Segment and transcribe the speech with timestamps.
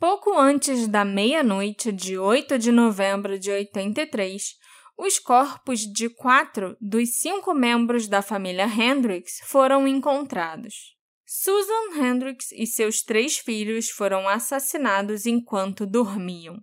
[0.00, 4.42] Pouco antes da meia-noite de 8 de novembro de 83,
[4.96, 10.96] os corpos de quatro dos cinco membros da família Hendricks foram encontrados.
[11.26, 16.56] Susan Hendricks e seus três filhos foram assassinados enquanto dormiam.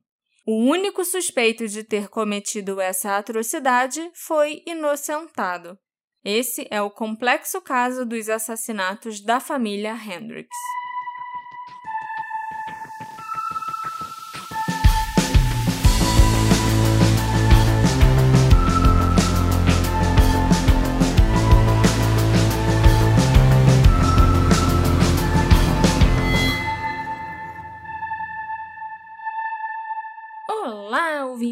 [0.44, 5.78] O único suspeito de ter cometido essa atrocidade foi inocentado.
[6.26, 10.58] Esse é o complexo caso dos assassinatos da família Hendricks.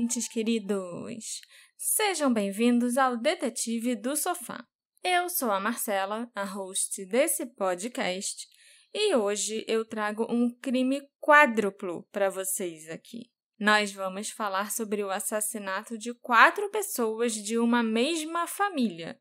[0.05, 1.41] Ouvintes queridos!
[1.75, 4.63] Sejam bem-vindos ao Detetive do Sofá.
[5.03, 8.47] Eu sou a Marcela, a host desse podcast,
[8.93, 13.31] e hoje eu trago um crime quádruplo para vocês aqui.
[13.59, 19.17] Nós vamos falar sobre o assassinato de quatro pessoas de uma mesma família,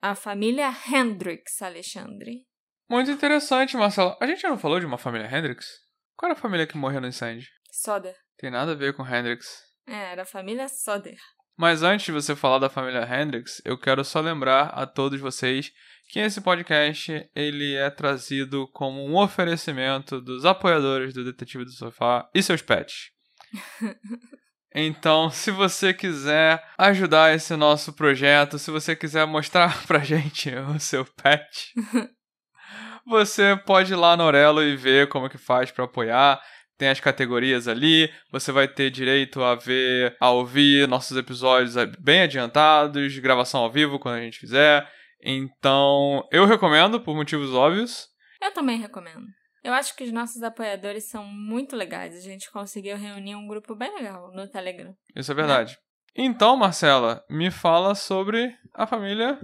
[0.00, 2.46] a família Hendricks, Alexandre.
[2.88, 4.16] Muito interessante, Marcela.
[4.18, 5.68] A gente não falou de uma família Hendricks?
[6.16, 7.50] Qual era a família que morreu no incêndio?
[7.70, 8.16] Soda.
[8.38, 9.71] Tem nada a ver com Hendrix.
[9.86, 11.18] É, era a família Soder.
[11.56, 15.70] Mas antes de você falar da família Hendrix, eu quero só lembrar a todos vocês
[16.08, 22.28] que esse podcast ele é trazido como um oferecimento dos apoiadores do Detetive do Sofá
[22.34, 23.10] e seus pets.
[24.74, 30.80] Então, se você quiser ajudar esse nosso projeto, se você quiser mostrar pra gente o
[30.80, 31.74] seu pet,
[33.06, 36.40] você pode ir lá no Orelo e ver como que faz para apoiar
[36.76, 42.22] tem as categorias ali, você vai ter direito a ver, a ouvir nossos episódios bem
[42.22, 44.86] adiantados, gravação ao vivo quando a gente fizer.
[45.22, 48.08] Então, eu recomendo por motivos óbvios.
[48.40, 49.26] Eu também recomendo.
[49.62, 52.16] Eu acho que os nossos apoiadores são muito legais.
[52.16, 54.92] A gente conseguiu reunir um grupo bem legal no Telegram.
[55.14, 55.78] Isso é verdade.
[56.16, 56.22] É.
[56.22, 59.40] Então, Marcela, me fala sobre a família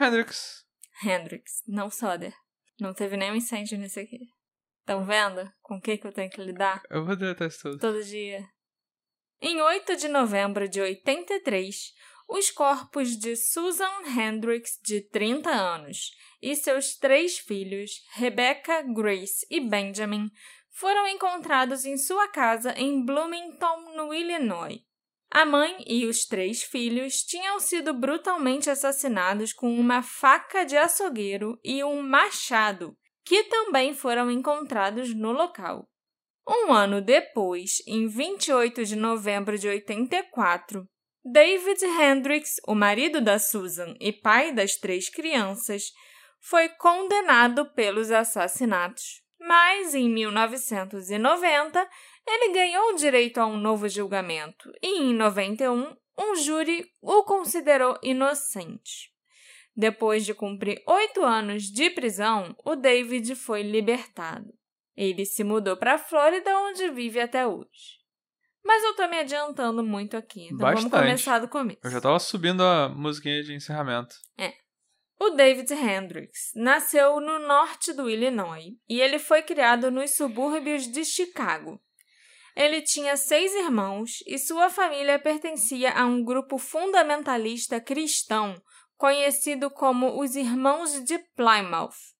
[0.00, 0.64] Hendrix.
[1.04, 2.32] Hendrix, não Soder.
[2.80, 4.18] Não teve nenhum incêndio nesse aqui.
[4.80, 6.82] Estão vendo com o que, que eu tenho que lidar?
[6.90, 7.78] Eu vou deletar isso tudo.
[7.78, 8.44] Todo dia.
[9.40, 11.94] Em 8 de novembro de 83,
[12.28, 16.10] os corpos de Susan Hendricks, de 30 anos,
[16.42, 20.30] e seus três filhos, Rebecca, Grace e Benjamin,
[20.70, 24.80] foram encontrados em sua casa em Bloomington, no Illinois.
[25.30, 31.58] A mãe e os três filhos tinham sido brutalmente assassinados com uma faca de açougueiro
[31.62, 32.96] e um machado
[33.30, 35.88] que também foram encontrados no local.
[36.48, 40.84] Um ano depois, em 28 de novembro de 84,
[41.24, 45.92] David Hendricks, o marido da Susan e pai das três crianças,
[46.40, 49.22] foi condenado pelos assassinatos.
[49.38, 51.88] Mas em 1990,
[52.26, 59.09] ele ganhou direito a um novo julgamento e em 91, um júri o considerou inocente.
[59.80, 64.52] Depois de cumprir oito anos de prisão, o David foi libertado.
[64.94, 67.98] Ele se mudou para a Flórida, onde vive até hoje.
[68.62, 70.90] Mas eu tô me adiantando muito aqui, então Bastante.
[70.90, 71.80] vamos começar do começo.
[71.82, 74.16] Eu já tava subindo a musiquinha de encerramento.
[74.36, 74.52] É.
[75.18, 81.06] O David Hendricks nasceu no norte do Illinois e ele foi criado nos subúrbios de
[81.06, 81.80] Chicago.
[82.54, 88.60] Ele tinha seis irmãos e sua família pertencia a um grupo fundamentalista cristão
[89.00, 92.12] conhecido como os Irmãos de Plymouth.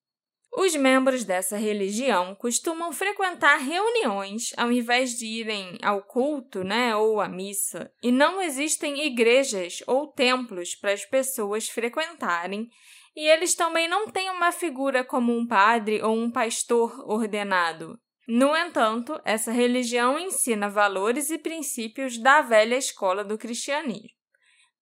[0.51, 7.21] Os membros dessa religião costumam frequentar reuniões ao invés de irem ao culto, né, ou
[7.21, 12.67] à missa, e não existem igrejas ou templos para as pessoas frequentarem,
[13.15, 18.01] e eles também não têm uma figura como um padre ou um pastor ordenado.
[18.27, 24.20] No entanto, essa religião ensina valores e princípios da velha escola do cristianismo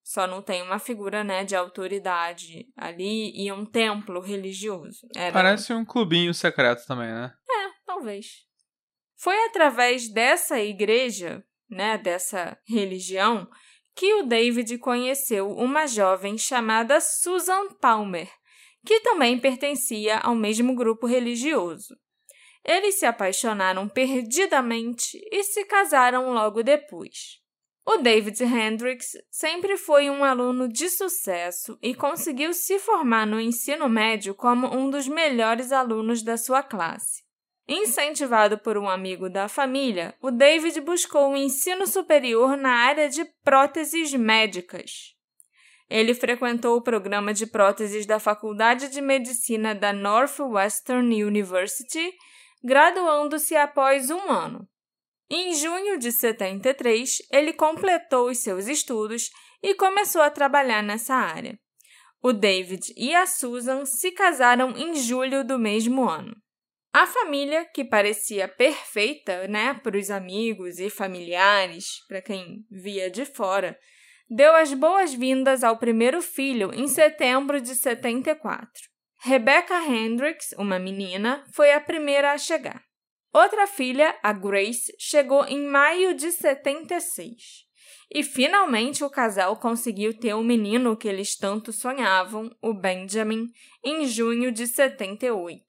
[0.08, 5.06] só não tem uma figura né, de autoridade ali e um templo religioso.
[5.14, 5.34] Era...
[5.34, 7.30] Parece um clubinho secreto também, né?
[7.46, 8.46] É, talvez.
[9.18, 13.46] Foi através dessa igreja, né, dessa religião,
[13.94, 18.30] que o David conheceu uma jovem chamada Susan Palmer,
[18.86, 21.94] que também pertencia ao mesmo grupo religioso.
[22.64, 27.46] Eles se apaixonaram perdidamente e se casaram logo depois.
[27.90, 33.88] O David Hendricks sempre foi um aluno de sucesso e conseguiu se formar no ensino
[33.88, 37.22] médio como um dos melhores alunos da sua classe.
[37.66, 43.08] Incentivado por um amigo da família, o David buscou o um ensino superior na área
[43.08, 45.14] de próteses médicas.
[45.88, 52.12] Ele frequentou o programa de próteses da Faculdade de Medicina da Northwestern University,
[52.62, 54.68] graduando-se após um ano.
[55.30, 59.30] Em junho de 73, ele completou os seus estudos
[59.62, 61.58] e começou a trabalhar nessa área.
[62.22, 66.34] O David e a Susan se casaram em julho do mesmo ano.
[66.92, 73.26] A família, que parecia perfeita, né, para os amigos e familiares, para quem via de
[73.26, 73.78] fora,
[74.28, 78.72] deu as boas-vindas ao primeiro filho em setembro de 74.
[79.20, 82.87] Rebecca Hendricks, uma menina, foi a primeira a chegar.
[83.32, 87.66] Outra filha, a Grace, chegou em maio de 76.
[88.10, 93.46] E finalmente o casal conseguiu ter o menino que eles tanto sonhavam, o Benjamin,
[93.84, 95.62] em junho de 78.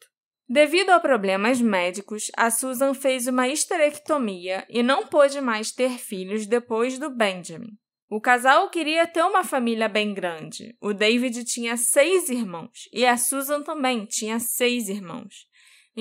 [0.47, 6.47] Devido a problemas médicos, a Susan fez uma histerectomia e não pôde mais ter filhos
[6.47, 7.77] depois do Benjamin.
[8.09, 10.75] O casal queria ter uma família bem grande.
[10.81, 15.45] O David tinha seis irmãos e a Susan também tinha seis irmãos.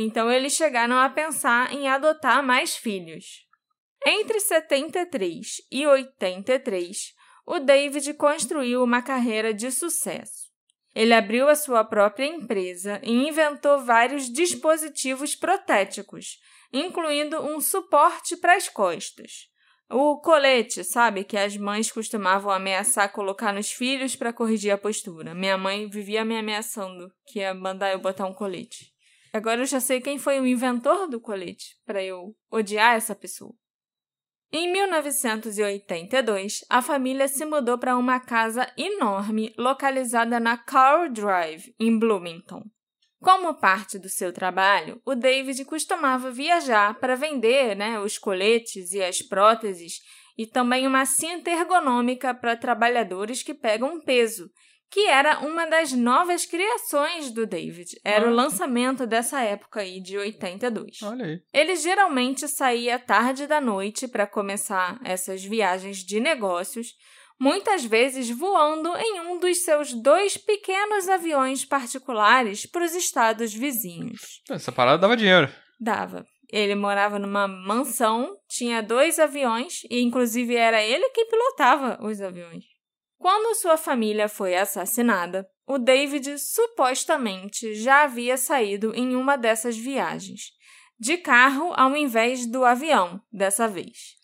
[0.01, 3.45] Então eles chegaram a pensar em adotar mais filhos.
[4.07, 7.15] Entre 73 e 83,
[7.45, 10.47] o David construiu uma carreira de sucesso.
[10.95, 16.39] Ele abriu a sua própria empresa e inventou vários dispositivos protéticos,
[16.73, 19.49] incluindo um suporte para as costas.
[19.91, 25.35] O colete, sabe, que as mães costumavam ameaçar colocar nos filhos para corrigir a postura.
[25.35, 28.97] Minha mãe vivia me ameaçando que ia mandar eu botar um colete.
[29.33, 33.55] Agora eu já sei quem foi o inventor do colete, para eu odiar essa pessoa.
[34.51, 41.99] Em 1982, a família se mudou para uma casa enorme localizada na Carl Drive, em
[41.99, 42.63] Bloomington.
[43.21, 49.03] Como parte do seu trabalho, o David costumava viajar para vender né, os coletes e
[49.03, 50.01] as próteses
[50.37, 54.49] e também uma cinta ergonômica para trabalhadores que pegam peso
[54.91, 58.01] que era uma das novas criações do David.
[58.05, 58.31] Era ah.
[58.31, 61.03] o lançamento dessa época aí, de 82.
[61.03, 61.41] Olha aí.
[61.53, 66.95] Ele geralmente saía tarde da noite para começar essas viagens de negócios,
[67.39, 74.43] muitas vezes voando em um dos seus dois pequenos aviões particulares para os estados vizinhos.
[74.51, 75.53] Essa parada dava dinheiro.
[75.79, 76.27] Dava.
[76.51, 82.65] Ele morava numa mansão, tinha dois aviões e, inclusive, era ele quem pilotava os aviões.
[83.19, 90.53] Quando sua família foi assassinada, o David supostamente já havia saído em uma dessas viagens,
[90.99, 94.17] de carro ao invés do avião, dessa vez.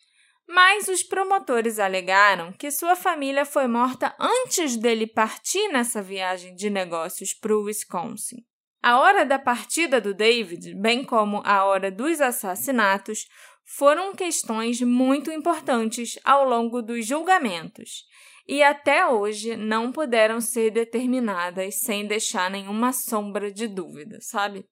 [0.47, 6.71] Mas os promotores alegaram que sua família foi morta antes dele partir nessa viagem de
[6.71, 8.45] negócios para o Wisconsin.
[8.81, 13.27] A hora da partida do David, bem como a hora dos assassinatos,
[13.65, 18.05] foram questões muito importantes ao longo dos julgamentos
[18.47, 24.67] e até hoje não puderam ser determinadas sem deixar nenhuma sombra de dúvida, sabe?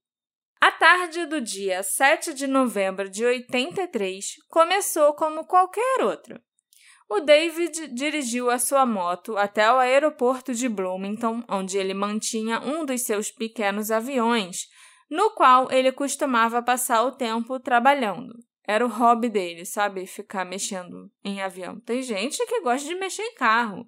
[0.61, 6.41] A tarde do dia 7 de novembro de 83 começou como qualquer outra.
[7.09, 12.87] O David dirigiu a sua moto até o aeroporto de Bloomington, onde ele mantinha um
[12.87, 14.69] dos seus pequenos aviões,
[15.11, 18.33] no qual ele costumava passar o tempo trabalhando.
[18.73, 20.07] Era o hobby dele, sabe?
[20.07, 21.79] Ficar mexendo em avião.
[21.81, 23.87] Tem gente que gosta de mexer em carro,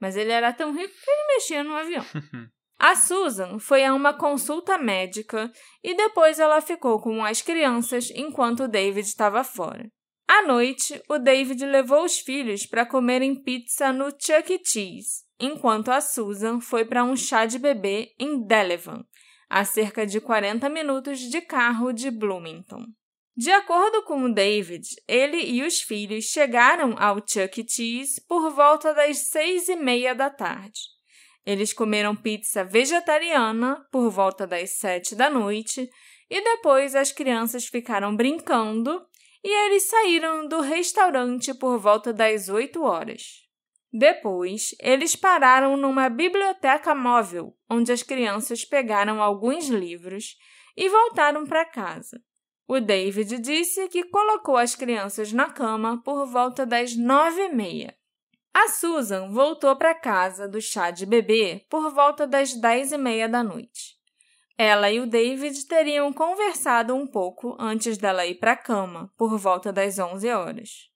[0.00, 2.04] mas ele era tão rico que ele mexia no avião.
[2.78, 5.52] A Susan foi a uma consulta médica
[5.84, 9.86] e depois ela ficou com as crianças enquanto o David estava fora.
[10.26, 14.60] À noite, o David levou os filhos para comerem pizza no Chuck E.
[14.64, 19.04] Cheese, enquanto a Susan foi para um chá de bebê em Delavan,
[19.48, 22.86] a cerca de 40 minutos de carro de Bloomington.
[23.34, 27.66] De acordo com o David, ele e os filhos chegaram ao Chuck E.
[27.66, 30.80] Cheese por volta das seis e meia da tarde.
[31.44, 35.88] Eles comeram pizza vegetariana por volta das sete da noite
[36.30, 39.02] e depois as crianças ficaram brincando
[39.42, 43.22] e eles saíram do restaurante por volta das oito horas.
[43.90, 50.36] Depois, eles pararam numa biblioteca móvel, onde as crianças pegaram alguns livros
[50.76, 52.22] e voltaram para casa.
[52.66, 57.96] O David disse que colocou as crianças na cama por volta das nove e meia.
[58.54, 63.28] A Susan voltou para casa do chá de bebê por volta das dez e meia
[63.28, 63.96] da noite.
[64.56, 69.36] Ela e o David teriam conversado um pouco antes dela ir para a cama, por
[69.38, 70.90] volta das onze horas.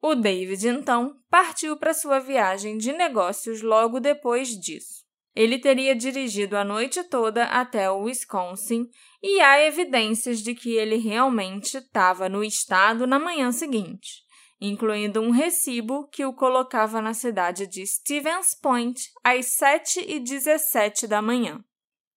[0.00, 5.04] O David, então, partiu para sua viagem de negócios logo depois disso.
[5.34, 8.88] Ele teria dirigido a noite toda até o Wisconsin
[9.22, 14.22] e há evidências de que ele realmente estava no estado na manhã seguinte,
[14.60, 21.62] incluindo um recibo que o colocava na cidade de Stevens Point às 7h17 da manhã.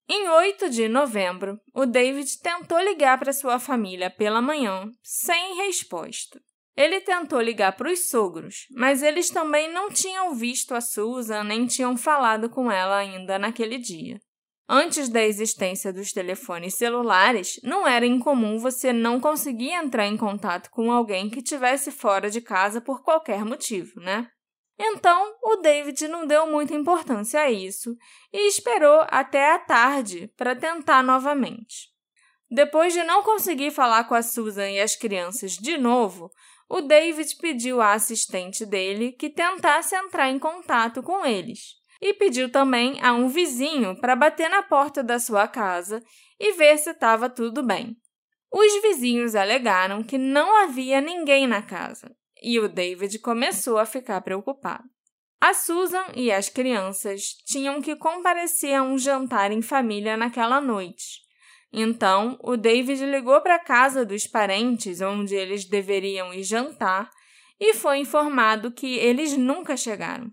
[0.10, 6.42] Em 8 de novembro, o David tentou ligar para sua família pela manhã, sem resposta.
[6.76, 11.68] Ele tentou ligar para os sogros, mas eles também não tinham visto a Susan nem
[11.68, 14.20] tinham falado com ela ainda naquele dia.
[14.68, 20.70] Antes da existência dos telefones celulares, não era incomum você não conseguir entrar em contato
[20.72, 24.28] com alguém que estivesse fora de casa por qualquer motivo, né?
[24.80, 27.96] Então, o David não deu muita importância a isso
[28.32, 31.94] e esperou até a tarde para tentar novamente.
[32.50, 36.30] Depois de não conseguir falar com a Susan e as crianças de novo,
[36.70, 42.52] o David pediu à assistente dele que tentasse entrar em contato com eles e pediu
[42.52, 46.04] também a um vizinho para bater na porta da sua casa
[46.40, 47.96] e ver se estava tudo bem.
[48.52, 54.22] Os vizinhos alegaram que não havia ninguém na casa e o David começou a ficar
[54.22, 54.84] preocupado.
[55.40, 61.23] A Susan e as crianças tinham que comparecer a um jantar em família naquela noite
[61.74, 67.10] então, o David ligou para a casa dos parentes onde eles deveriam ir jantar
[67.60, 70.30] e foi informado que eles nunca chegaram.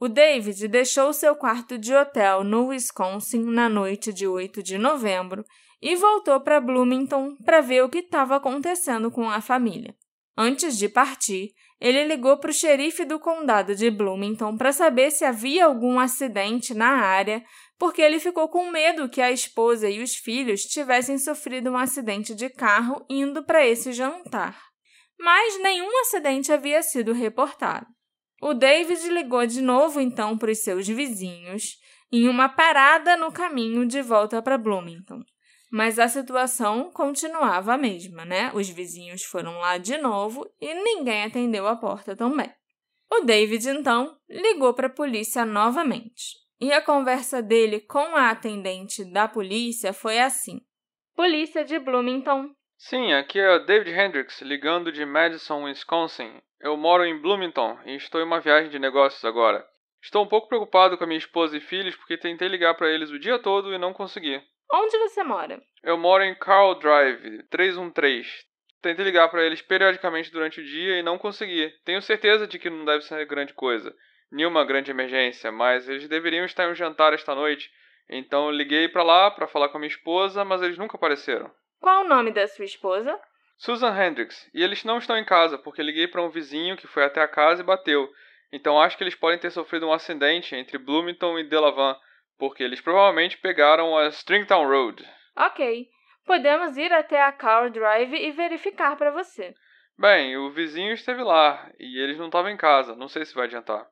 [0.00, 5.44] O David deixou seu quarto de hotel no Wisconsin na noite de 8 de novembro
[5.80, 9.94] e voltou para Bloomington para ver o que estava acontecendo com a família.
[10.36, 15.24] Antes de partir, ele ligou para o xerife do condado de Bloomington para saber se
[15.24, 17.44] havia algum acidente na área
[17.82, 22.32] porque ele ficou com medo que a esposa e os filhos tivessem sofrido um acidente
[22.32, 24.56] de carro indo para esse jantar.
[25.18, 27.88] Mas nenhum acidente havia sido reportado.
[28.40, 31.76] O David ligou de novo então para os seus vizinhos
[32.12, 35.18] em uma parada no caminho de volta para Bloomington.
[35.68, 38.52] Mas a situação continuava a mesma, né?
[38.54, 42.48] Os vizinhos foram lá de novo e ninguém atendeu a porta também.
[43.10, 46.41] O David então ligou para a polícia novamente.
[46.62, 50.60] E a conversa dele com a atendente da polícia foi assim:
[51.16, 52.54] Polícia de Bloomington.
[52.78, 56.40] Sim, aqui é o David Hendricks, ligando de Madison, Wisconsin.
[56.60, 59.66] Eu moro em Bloomington e estou em uma viagem de negócios agora.
[60.00, 63.10] Estou um pouco preocupado com a minha esposa e filhos porque tentei ligar para eles
[63.10, 64.40] o dia todo e não consegui.
[64.72, 65.60] Onde você mora?
[65.82, 68.30] Eu moro em Carl Drive, 313.
[68.80, 71.72] Tentei ligar para eles periodicamente durante o dia e não consegui.
[71.84, 73.92] Tenho certeza de que não deve ser grande coisa
[74.32, 77.70] nenhuma grande emergência, mas eles deveriam estar em um jantar esta noite.
[78.08, 81.50] Então liguei para lá para falar com a minha esposa, mas eles nunca apareceram.
[81.80, 83.20] Qual o nome da sua esposa?
[83.58, 84.50] Susan Hendricks.
[84.52, 87.28] E eles não estão em casa, porque liguei para um vizinho que foi até a
[87.28, 88.08] casa e bateu.
[88.52, 91.96] Então acho que eles podem ter sofrido um acidente entre Bloomington e Delavan,
[92.38, 95.08] porque eles provavelmente pegaram a Stringtown Road.
[95.36, 95.88] Ok.
[96.24, 99.54] Podemos ir até a Car Drive e verificar para você.
[99.98, 102.96] Bem, o vizinho esteve lá e eles não estavam em casa.
[102.96, 103.86] Não sei se vai adiantar.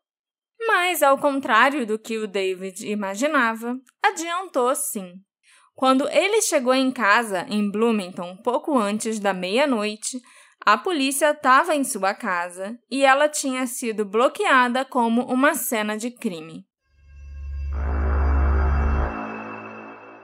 [0.66, 5.14] Mas, ao contrário do que o David imaginava, adiantou sim.
[5.74, 10.20] Quando ele chegou em casa, em Bloomington, pouco antes da meia-noite,
[10.64, 16.10] a polícia estava em sua casa e ela tinha sido bloqueada como uma cena de
[16.10, 16.66] crime.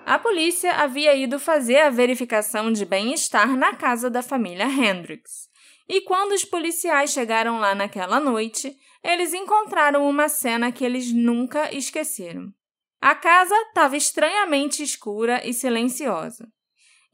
[0.05, 5.49] A polícia havia ido fazer a verificação de bem-estar na casa da família Hendricks.
[5.89, 11.73] E quando os policiais chegaram lá naquela noite, eles encontraram uma cena que eles nunca
[11.73, 12.53] esqueceram.
[13.01, 16.49] A casa estava estranhamente escura e silenciosa.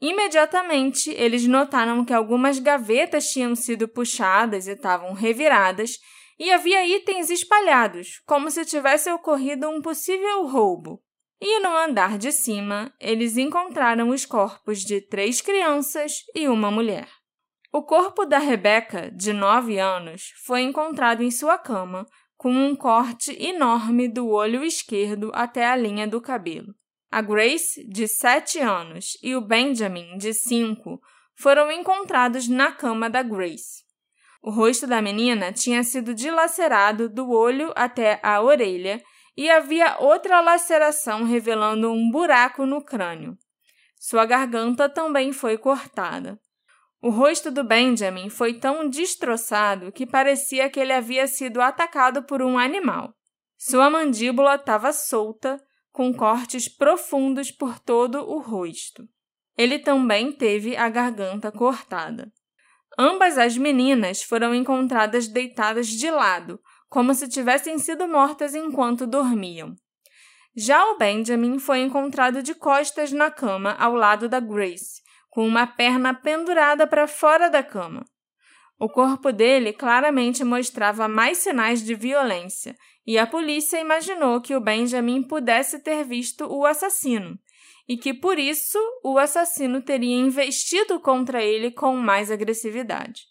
[0.01, 5.99] Imediatamente, eles notaram que algumas gavetas tinham sido puxadas e estavam reviradas,
[6.39, 10.99] e havia itens espalhados, como se tivesse ocorrido um possível roubo.
[11.39, 17.07] E no andar de cima, eles encontraram os corpos de três crianças e uma mulher.
[17.75, 22.05] O corpo da Rebecca, de 9 anos, foi encontrado em sua cama,
[22.37, 26.75] com um corte enorme do olho esquerdo até a linha do cabelo.
[27.11, 31.01] A Grace, de 7 anos, e o Benjamin, de 5,
[31.35, 33.81] foram encontrados na cama da Grace.
[34.43, 39.01] O rosto da menina tinha sido dilacerado do olho até a orelha
[39.35, 43.35] e havia outra laceração revelando um buraco no crânio.
[43.97, 46.39] Sua garganta também foi cortada.
[47.03, 52.41] O rosto do Benjamin foi tão destroçado que parecia que ele havia sido atacado por
[52.41, 53.13] um animal.
[53.57, 59.03] Sua mandíbula estava solta, com cortes profundos por todo o rosto.
[59.57, 62.31] Ele também teve a garganta cortada.
[62.97, 66.57] Ambas as meninas foram encontradas deitadas de lado,
[66.87, 69.75] como se tivessem sido mortas enquanto dormiam.
[70.55, 75.02] Já o Benjamin foi encontrado de costas na cama ao lado da Grace,
[75.33, 78.05] com uma perna pendurada para fora da cama.
[78.79, 84.61] O corpo dele claramente mostrava mais sinais de violência, e a polícia imaginou que o
[84.61, 87.35] Benjamin pudesse ter visto o assassino,
[87.89, 93.23] e que por isso o assassino teria investido contra ele com mais agressividade.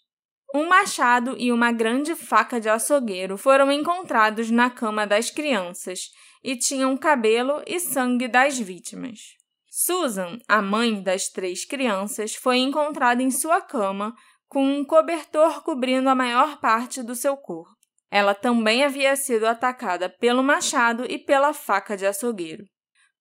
[0.53, 6.09] Um machado e uma grande faca de açougueiro foram encontrados na cama das crianças
[6.43, 9.41] e tinham cabelo e sangue das vítimas.
[9.75, 14.13] Susan, a mãe das três crianças, foi encontrada em sua cama
[14.47, 17.73] com um cobertor cobrindo a maior parte do seu corpo.
[18.11, 22.63] Ela também havia sido atacada pelo machado e pela faca de açougueiro.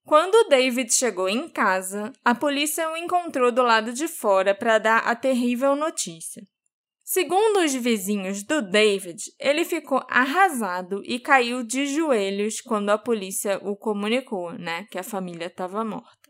[0.05, 4.99] Quando David chegou em casa, a polícia o encontrou do lado de fora para dar
[5.07, 6.43] a terrível notícia.
[7.03, 13.59] Segundo os vizinhos do David, ele ficou arrasado e caiu de joelhos quando a polícia
[13.63, 16.22] o comunicou, né, que a família estava morta.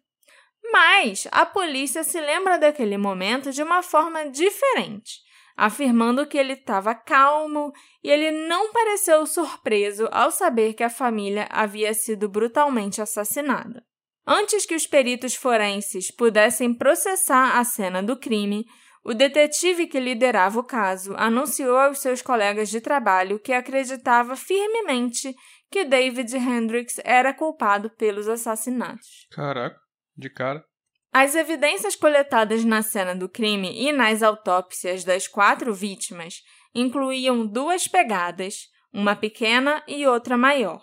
[0.73, 5.21] Mas a polícia se lembra daquele momento de uma forma diferente,
[5.55, 11.47] afirmando que ele estava calmo e ele não pareceu surpreso ao saber que a família
[11.51, 13.85] havia sido brutalmente assassinada.
[14.27, 18.65] Antes que os peritos forenses pudessem processar a cena do crime,
[19.05, 25.35] o detetive que liderava o caso anunciou aos seus colegas de trabalho que acreditava firmemente
[25.71, 29.27] que David Hendricks era culpado pelos assassinatos.
[29.33, 29.82] Caraca,
[30.17, 30.65] de cara.
[31.13, 36.43] As evidências coletadas na cena do crime e nas autópsias das quatro vítimas
[36.75, 40.83] incluíam duas pegadas, uma pequena e outra maior.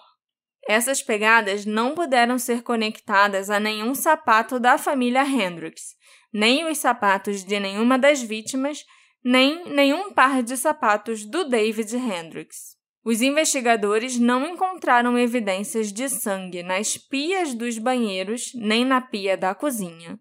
[0.68, 5.96] Essas pegadas não puderam ser conectadas a nenhum sapato da família Hendricks,
[6.32, 8.86] nem os sapatos de nenhuma das vítimas,
[9.24, 12.79] nem nenhum par de sapatos do David Hendricks.
[13.10, 19.56] Os investigadores não encontraram evidências de sangue nas pias dos banheiros, nem na pia da
[19.56, 20.20] cozinha,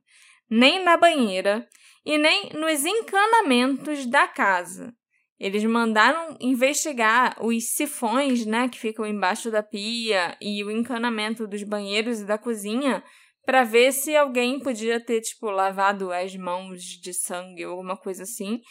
[0.48, 1.68] nem na banheira
[2.02, 4.94] e nem nos encanamentos da casa.
[5.38, 11.62] Eles mandaram investigar os sifões, né, que ficam embaixo da pia e o encanamento dos
[11.64, 13.04] banheiros e da cozinha
[13.44, 18.22] para ver se alguém podia ter, tipo, lavado as mãos de sangue ou alguma coisa
[18.22, 18.62] assim.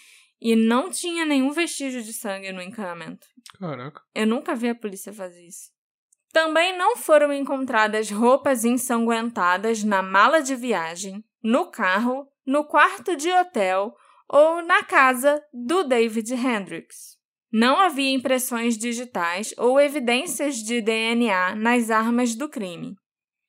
[0.41, 3.27] E não tinha nenhum vestígio de sangue no encanamento.
[3.59, 4.01] Caraca.
[4.13, 5.71] Eu nunca vi a polícia fazer isso.
[6.31, 13.31] Também não foram encontradas roupas ensanguentadas na mala de viagem, no carro, no quarto de
[13.31, 13.95] hotel
[14.29, 17.17] ou na casa do David Hendricks.
[17.51, 22.95] Não havia impressões digitais ou evidências de DNA nas armas do crime.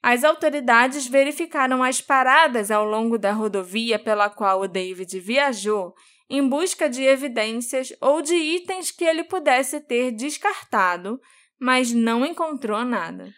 [0.01, 5.93] As autoridades verificaram as paradas ao longo da rodovia pela qual o David viajou
[6.29, 11.21] em busca de evidências ou de itens que ele pudesse ter descartado,
[11.59, 13.33] mas não encontrou nada.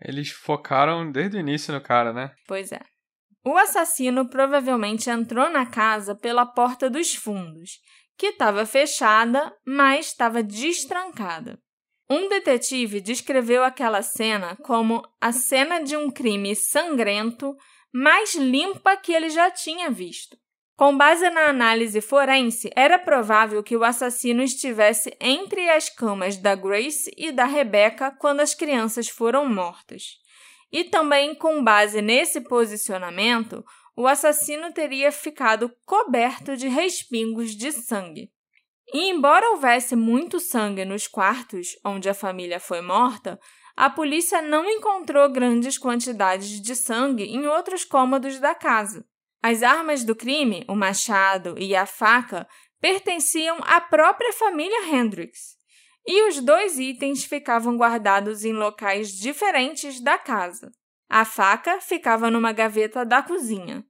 [0.00, 2.32] Eles focaram desde o início no cara, né?
[2.46, 2.80] Pois é.
[3.44, 7.78] O assassino provavelmente entrou na casa pela porta dos fundos,
[8.16, 11.58] que estava fechada, mas estava destrancada.
[12.08, 17.54] Um detetive descreveu aquela cena como a cena de um crime sangrento
[17.92, 20.36] mais limpa que ele já tinha visto.
[20.76, 26.54] Com base na análise forense, era provável que o assassino estivesse entre as camas da
[26.54, 30.18] Grace e da Rebecca quando as crianças foram mortas.
[30.70, 33.64] E também, com base nesse posicionamento,
[33.96, 38.30] o assassino teria ficado coberto de respingos de sangue.
[38.92, 43.40] E embora houvesse muito sangue nos quartos onde a família foi morta,
[43.74, 49.06] a polícia não encontrou grandes quantidades de sangue em outros cômodos da casa.
[49.48, 52.48] As armas do crime, o machado e a faca,
[52.80, 55.54] pertenciam à própria família Hendricks,
[56.04, 60.72] e os dois itens ficavam guardados em locais diferentes da casa.
[61.08, 63.84] A faca ficava numa gaveta da cozinha,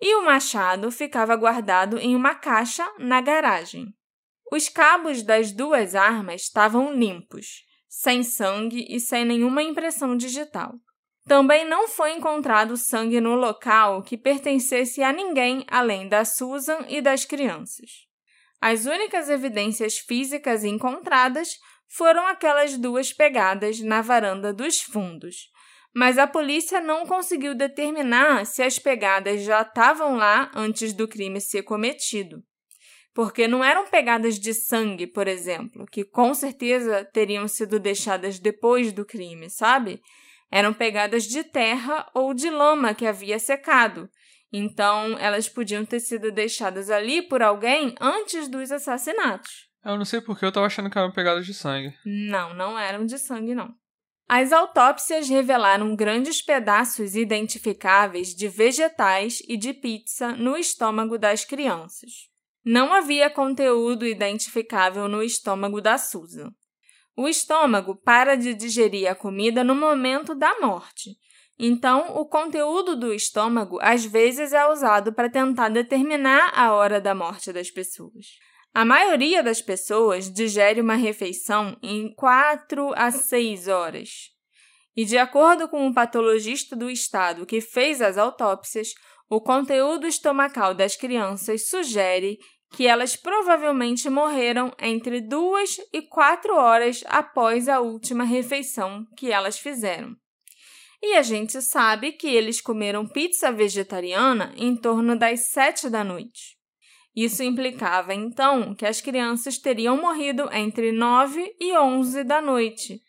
[0.00, 3.88] e o machado ficava guardado em uma caixa na garagem.
[4.50, 10.72] Os cabos das duas armas estavam limpos, sem sangue e sem nenhuma impressão digital.
[11.26, 17.00] Também não foi encontrado sangue no local que pertencesse a ninguém além da Susan e
[17.00, 17.90] das crianças.
[18.60, 21.58] As únicas evidências físicas encontradas
[21.88, 25.48] foram aquelas duas pegadas na varanda dos fundos,
[25.94, 31.40] mas a polícia não conseguiu determinar se as pegadas já estavam lá antes do crime
[31.40, 32.42] ser cometido
[33.14, 38.92] porque não eram pegadas de sangue, por exemplo, que com certeza teriam sido deixadas depois
[38.92, 40.00] do crime, sabe?
[40.52, 44.10] Eram pegadas de terra ou de lama que havia secado.
[44.52, 49.70] Então, elas podiam ter sido deixadas ali por alguém antes dos assassinatos.
[49.82, 51.94] Eu não sei porque eu tava achando que eram pegadas de sangue.
[52.04, 53.74] Não, não eram de sangue, não.
[54.28, 62.10] As autópsias revelaram grandes pedaços identificáveis de vegetais e de pizza no estômago das crianças.
[62.64, 66.52] Não havia conteúdo identificável no estômago da Susan.
[67.16, 71.10] O estômago para de digerir a comida no momento da morte.
[71.58, 77.14] Então, o conteúdo do estômago às vezes é usado para tentar determinar a hora da
[77.14, 78.26] morte das pessoas.
[78.74, 84.08] A maioria das pessoas digere uma refeição em 4 a 6 horas.
[84.96, 88.88] E, de acordo com um patologista do estado que fez as autópsias,
[89.28, 92.38] o conteúdo estomacal das crianças sugere
[92.72, 99.58] que elas provavelmente morreram entre duas e quatro horas após a última refeição que elas
[99.58, 100.16] fizeram.
[101.02, 106.56] E a gente sabe que eles comeram pizza vegetariana em torno das sete da noite.
[107.14, 113.02] Isso implicava, então, que as crianças teriam morrido entre 9 e 11 da noite,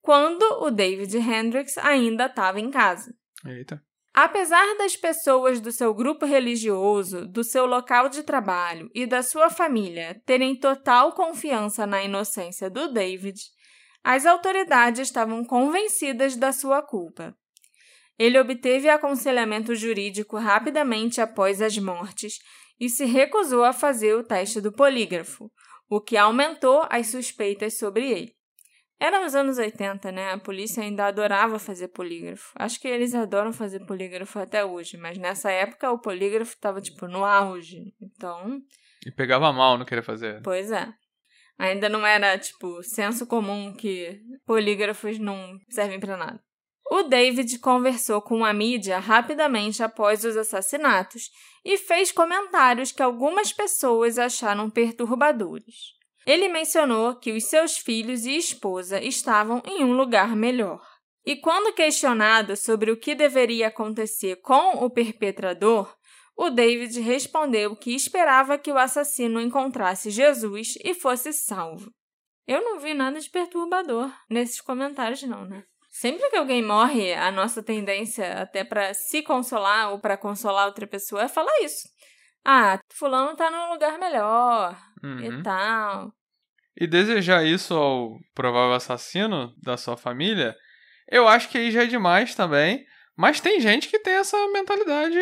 [0.00, 3.14] quando o David Hendricks ainda estava em casa.
[3.44, 3.82] Eita.
[4.12, 9.48] Apesar das pessoas do seu grupo religioso, do seu local de trabalho e da sua
[9.48, 13.40] família terem total confiança na inocência do David,
[14.02, 17.36] as autoridades estavam convencidas da sua culpa.
[18.18, 22.38] Ele obteve aconselhamento jurídico rapidamente após as mortes
[22.78, 25.50] e se recusou a fazer o teste do polígrafo,
[25.88, 28.39] o que aumentou as suspeitas sobre ele.
[29.00, 30.30] Era nos anos 80, né?
[30.30, 32.52] A polícia ainda adorava fazer polígrafo.
[32.54, 37.08] Acho que eles adoram fazer polígrafo até hoje, mas nessa época o polígrafo estava tipo
[37.08, 37.94] no auge.
[37.98, 38.60] Então.
[39.06, 40.42] E pegava mal, não queria fazer.
[40.42, 40.86] Pois é.
[41.58, 46.40] Ainda não era tipo senso comum que polígrafos não servem para nada.
[46.90, 51.30] O David conversou com a mídia rapidamente após os assassinatos
[51.64, 55.99] e fez comentários que algumas pessoas acharam perturbadores.
[56.26, 60.80] Ele mencionou que os seus filhos e esposa estavam em um lugar melhor.
[61.24, 65.94] E quando questionado sobre o que deveria acontecer com o perpetrador,
[66.36, 71.92] o David respondeu que esperava que o assassino encontrasse Jesus e fosse salvo.
[72.46, 75.64] Eu não vi nada de perturbador nesses comentários, não, né?
[75.90, 80.86] Sempre que alguém morre, a nossa tendência, até para se consolar ou para consolar outra
[80.86, 81.88] pessoa, é falar isso.
[82.44, 85.40] Ah, fulano tá num lugar melhor uhum.
[85.40, 86.12] e tal.
[86.76, 90.56] E desejar isso ao provável assassino da sua família,
[91.08, 92.84] eu acho que aí já é demais também.
[93.16, 95.18] Mas tem gente que tem essa mentalidade.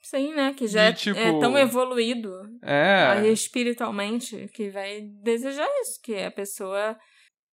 [0.00, 0.54] Sim, né?
[0.54, 2.30] Que já de, é, tipo, é, tão evoluído
[2.62, 3.26] é.
[3.28, 6.96] espiritualmente que vai desejar isso, que a pessoa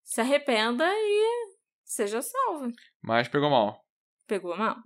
[0.03, 2.71] se arrependa e seja salva.
[3.01, 3.83] Mas pegou mal.
[4.27, 4.77] Pegou mal.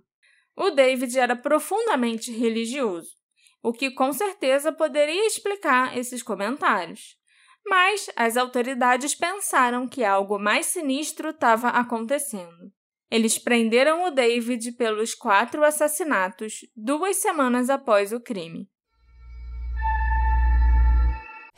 [0.56, 3.10] O David era profundamente religioso,
[3.64, 7.16] o que com certeza poderia explicar esses comentários.
[7.66, 12.70] Mas as autoridades pensaram que algo mais sinistro estava acontecendo.
[13.10, 18.68] Eles prenderam o David pelos quatro assassinatos duas semanas após o crime.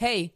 [0.01, 0.36] Hey!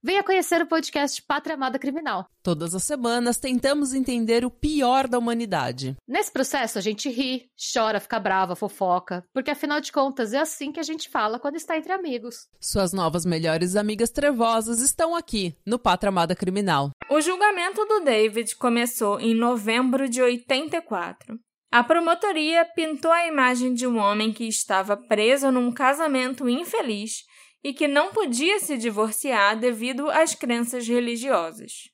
[0.00, 2.24] Venha conhecer o podcast Pátria Amada Criminal.
[2.40, 5.96] Todas as semanas tentamos entender o pior da humanidade.
[6.06, 10.70] Nesse processo a gente ri, chora, fica brava, fofoca, porque afinal de contas é assim
[10.70, 12.46] que a gente fala quando está entre amigos.
[12.60, 16.92] Suas novas melhores amigas trevosas estão aqui no Pátria Amada Criminal.
[17.10, 21.40] O julgamento do David começou em novembro de 84.
[21.72, 27.24] A promotoria pintou a imagem de um homem que estava preso num casamento infeliz
[27.62, 31.90] e que não podia se divorciar devido às crenças religiosas.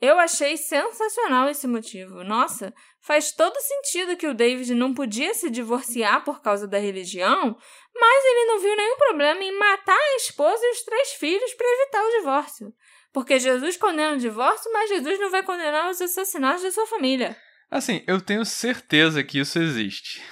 [0.00, 2.22] Eu achei sensacional esse motivo.
[2.22, 7.56] Nossa, faz todo sentido que o David não podia se divorciar por causa da religião,
[7.94, 11.66] mas ele não viu nenhum problema em matar a esposa e os três filhos para
[11.66, 12.74] evitar o divórcio.
[13.10, 17.34] Porque Jesus condena o divórcio, mas Jesus não vai condenar os assassinatos da sua família.
[17.70, 20.22] Assim, eu tenho certeza que isso existe.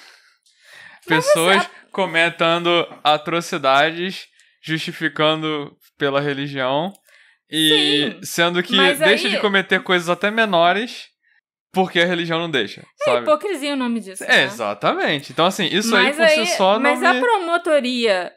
[1.07, 1.69] Pessoas você...
[1.91, 2.69] cometendo
[3.03, 4.27] atrocidades
[4.65, 6.91] justificando pela religião
[7.49, 9.35] e Sim, sendo que deixa aí...
[9.35, 11.07] de cometer coisas até menores
[11.71, 12.81] porque a religião não deixa.
[13.01, 13.21] É sabe?
[13.21, 14.23] hipocrisia o nome disso.
[14.23, 15.33] É, Exatamente.
[15.33, 16.79] Então, assim, isso mas aí por aí, si só não.
[16.79, 17.05] Mas me...
[17.05, 18.31] a promotoria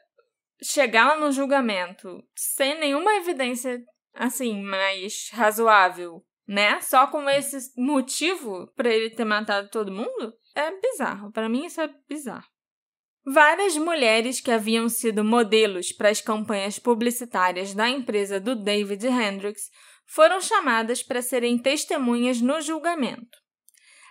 [0.61, 3.81] chegar lá no julgamento sem nenhuma evidência,
[4.12, 6.81] assim, mais razoável, né?
[6.81, 11.31] Só com esse motivo para ele ter matado todo mundo, é bizarro.
[11.31, 12.47] Para mim, isso é bizarro.
[13.31, 19.71] Várias mulheres que haviam sido modelos para as campanhas publicitárias da empresa do David Hendricks
[20.07, 23.37] foram chamadas para serem testemunhas no julgamento.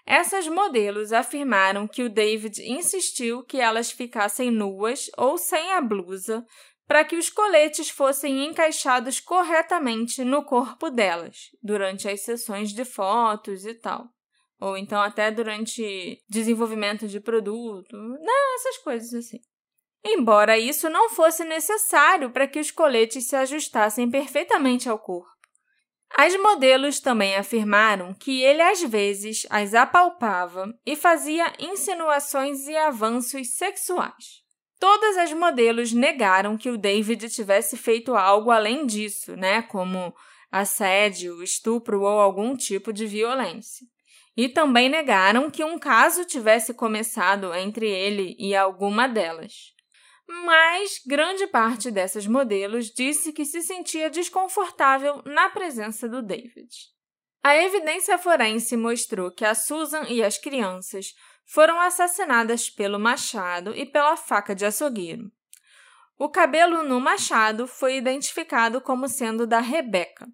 [0.06, 6.45] Essas modelos afirmaram que o David insistiu que elas ficassem nuas ou sem a blusa
[6.88, 13.65] para que os coletes fossem encaixados corretamente no corpo delas durante as sessões de fotos
[13.65, 14.12] e tal
[14.60, 19.39] ou então até durante desenvolvimento de produto, né, essas coisas assim.
[20.04, 25.38] Embora isso não fosse necessário para que os coletes se ajustassem perfeitamente ao corpo.
[26.15, 33.56] As modelos também afirmaram que ele às vezes as apalpava e fazia insinuações e avanços
[33.56, 34.41] sexuais.
[34.80, 40.13] Todas as modelos negaram que o David tivesse feito algo além disso, né, como
[40.52, 43.86] assédio, estupro ou algum tipo de violência.
[44.38, 49.76] E também negaram que um caso tivesse começado entre ele e alguma delas
[50.28, 56.67] mas grande parte dessas modelos disse que se sentia desconfortável na presença do David.
[57.43, 61.13] A evidência forense mostrou que a Susan e as crianças
[61.45, 65.32] foram assassinadas pelo machado e pela faca de açougueiro.
[66.19, 70.28] O cabelo no machado foi identificado como sendo da Rebecca.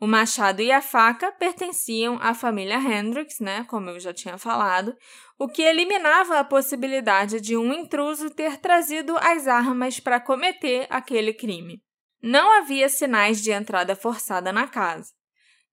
[0.00, 4.94] O machado e a faca pertenciam à família Hendricks, né, como eu já tinha falado,
[5.38, 11.32] o que eliminava a possibilidade de um intruso ter trazido as armas para cometer aquele
[11.32, 11.80] crime.
[12.22, 15.12] Não havia sinais de entrada forçada na casa.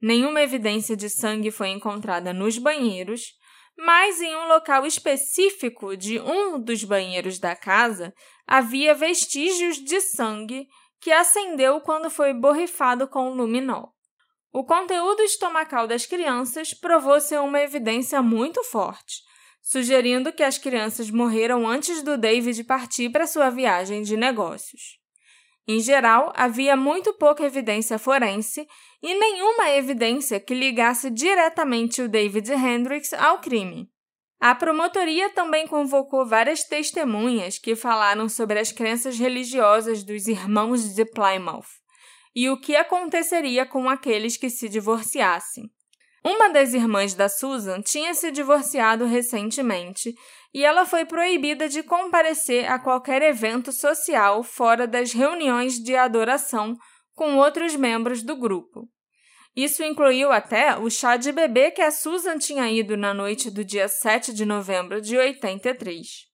[0.02, 3.34] Nenhuma evidência de sangue foi encontrada nos banheiros,
[3.78, 8.14] mas em um local específico de um dos banheiros da casa
[8.46, 10.68] havia vestígios de sangue
[11.00, 13.94] que acendeu quando foi borrifado com luminol.
[14.54, 19.24] O conteúdo estomacal das crianças provou ser uma evidência muito forte,
[19.62, 25.00] sugerindo que as crianças morreram antes do David partir para sua viagem de negócios.
[25.66, 28.68] Em geral, havia muito pouca evidência forense
[29.02, 33.90] e nenhuma evidência que ligasse diretamente o David Hendricks ao crime.
[34.38, 41.06] A promotoria também convocou várias testemunhas que falaram sobre as crenças religiosas dos irmãos de
[41.06, 41.81] Plymouth
[42.36, 45.70] e o que aconteceria com aqueles que se divorciassem.
[46.24, 50.14] Uma das irmãs da Susan tinha se divorciado recentemente
[50.54, 56.78] e ela foi proibida de comparecer a qualquer evento social fora das reuniões de adoração
[57.16, 58.88] com outros membros do grupo.
[59.56, 63.66] Isso incluiu até o chá de bebê que a Susan tinha ido na noite do
[63.66, 66.31] dia 7 de novembro de 83.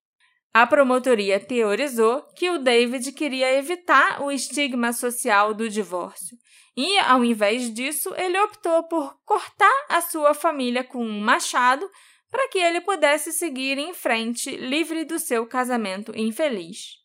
[0.60, 6.36] A promotoria teorizou que o David queria evitar o estigma social do divórcio
[6.76, 11.88] e, ao invés disso, ele optou por cortar a sua família com um machado
[12.32, 16.96] para que ele pudesse seguir em frente livre do seu casamento infeliz.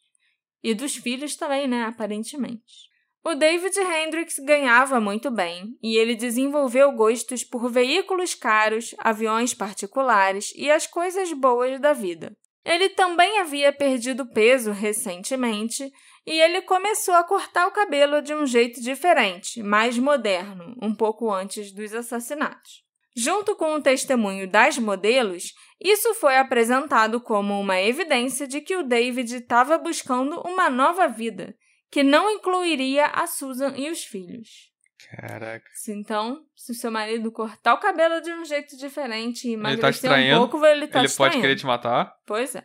[0.62, 2.88] E dos filhos também, né, aparentemente.
[3.22, 10.54] O David Hendricks ganhava muito bem e ele desenvolveu gostos por veículos caros, aviões particulares
[10.56, 12.34] e as coisas boas da vida.
[12.64, 15.90] Ele também havia perdido peso recentemente
[16.24, 21.30] e ele começou a cortar o cabelo de um jeito diferente, mais moderno, um pouco
[21.30, 22.82] antes dos assassinatos.
[23.14, 28.82] Junto com o testemunho das modelos, isso foi apresentado como uma evidência de que o
[28.82, 31.54] David estava buscando uma nova vida,
[31.90, 34.71] que não incluiria a Susan e os filhos.
[35.16, 35.68] Caraca.
[35.88, 40.16] Então, se o seu marido cortar o cabelo de um jeito diferente e emagrecer tá
[40.16, 42.14] um pouco, ele tá Ele pode querer te matar?
[42.26, 42.64] Pois é.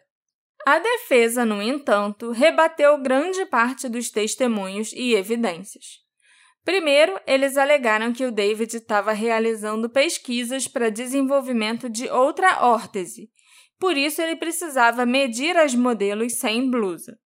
[0.65, 6.05] A defesa, no entanto, rebateu grande parte dos testemunhos e evidências.
[6.63, 13.29] Primeiro, eles alegaram que o David estava realizando pesquisas para desenvolvimento de outra órtese,
[13.79, 17.17] por isso ele precisava medir as modelos sem blusa.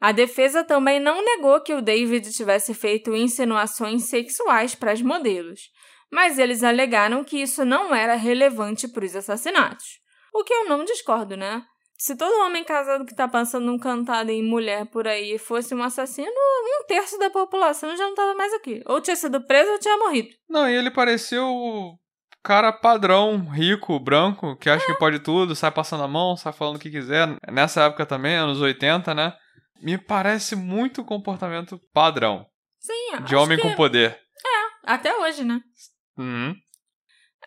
[0.00, 5.70] A defesa também não negou que o David tivesse feito insinuações sexuais para as modelos,
[6.12, 9.86] mas eles alegaram que isso não era relevante para os assassinatos.
[10.34, 11.62] O que eu não discordo, né?
[11.98, 15.82] Se todo homem casado que tá passando um cantado em mulher por aí fosse um
[15.82, 18.82] assassino, um terço da população já não tava mais aqui.
[18.84, 20.28] Ou tinha sido preso ou tinha morrido.
[20.48, 21.98] Não, e ele pareceu o
[22.44, 26.76] cara padrão, rico, branco, que acha que pode tudo, sai passando a mão, sai falando
[26.76, 27.34] o que quiser.
[27.50, 29.32] Nessa época também, anos 80, né?
[29.80, 32.46] Me parece muito comportamento padrão.
[32.78, 33.62] Sim, De homem que...
[33.62, 34.18] com poder.
[34.86, 35.60] Até hoje, né?
[36.16, 36.54] Uhum.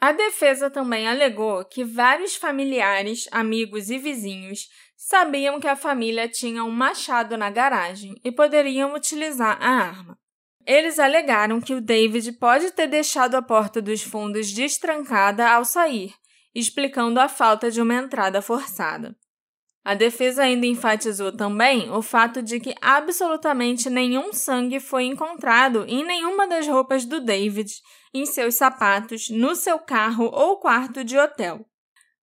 [0.01, 6.63] A defesa também alegou que vários familiares, amigos e vizinhos sabiam que a família tinha
[6.63, 10.19] um machado na garagem e poderiam utilizar a arma.
[10.65, 16.13] Eles alegaram que o David pode ter deixado a porta dos fundos destrancada ao sair,
[16.53, 19.15] explicando a falta de uma entrada forçada.
[19.83, 26.03] A defesa ainda enfatizou também o fato de que absolutamente nenhum sangue foi encontrado em
[26.03, 27.71] nenhuma das roupas do David,
[28.13, 31.65] em seus sapatos, no seu carro ou quarto de hotel.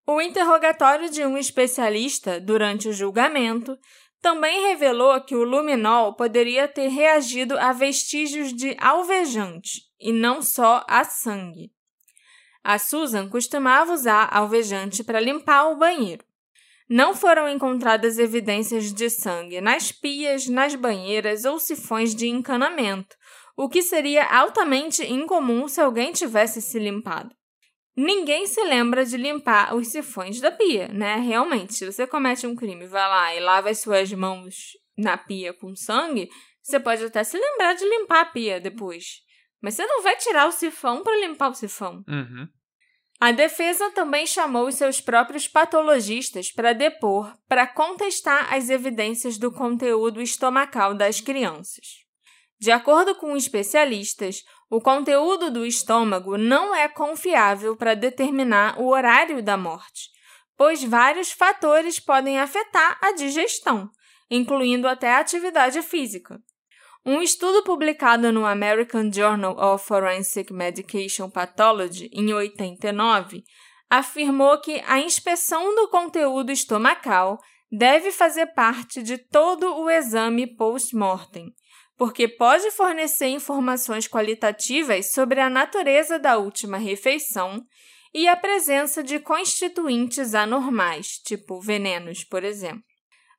[0.06, 3.76] O interrogatório de um especialista durante o julgamento
[4.20, 10.84] também revelou que o luminol poderia ter reagido a vestígios de alvejante e não só
[10.88, 11.70] a sangue.
[12.62, 16.24] A Susan costumava usar alvejante para limpar o banheiro.
[16.88, 23.16] Não foram encontradas evidências de sangue nas pias, nas banheiras ou sifões de encanamento,
[23.56, 27.34] o que seria altamente incomum se alguém tivesse se limpado.
[27.96, 31.16] Ninguém se lembra de limpar os sifões da pia, né?
[31.16, 34.54] Realmente, se você comete um crime, vai lá e lava as suas mãos
[34.96, 36.28] na pia com sangue,
[36.62, 39.22] você pode até se lembrar de limpar a pia depois.
[39.62, 42.04] Mas você não vai tirar o sifão para limpar o sifão.
[42.06, 42.46] Uhum.
[43.18, 50.20] A defesa também chamou seus próprios patologistas para depor para contestar as evidências do conteúdo
[50.20, 52.04] estomacal das crianças.
[52.58, 59.42] De acordo com especialistas, o conteúdo do estômago não é confiável para determinar o horário
[59.42, 60.10] da morte,
[60.56, 63.90] pois vários fatores podem afetar a digestão,
[64.30, 66.38] incluindo até a atividade física.
[67.08, 73.44] Um estudo publicado no American Journal of Forensic Medication Pathology em 89
[73.88, 77.38] afirmou que a inspeção do conteúdo estomacal
[77.70, 81.54] deve fazer parte de todo o exame post-mortem
[81.96, 87.64] porque pode fornecer informações qualitativas sobre a natureza da última refeição
[88.12, 92.85] e a presença de constituintes anormais, tipo venenos, por exemplo.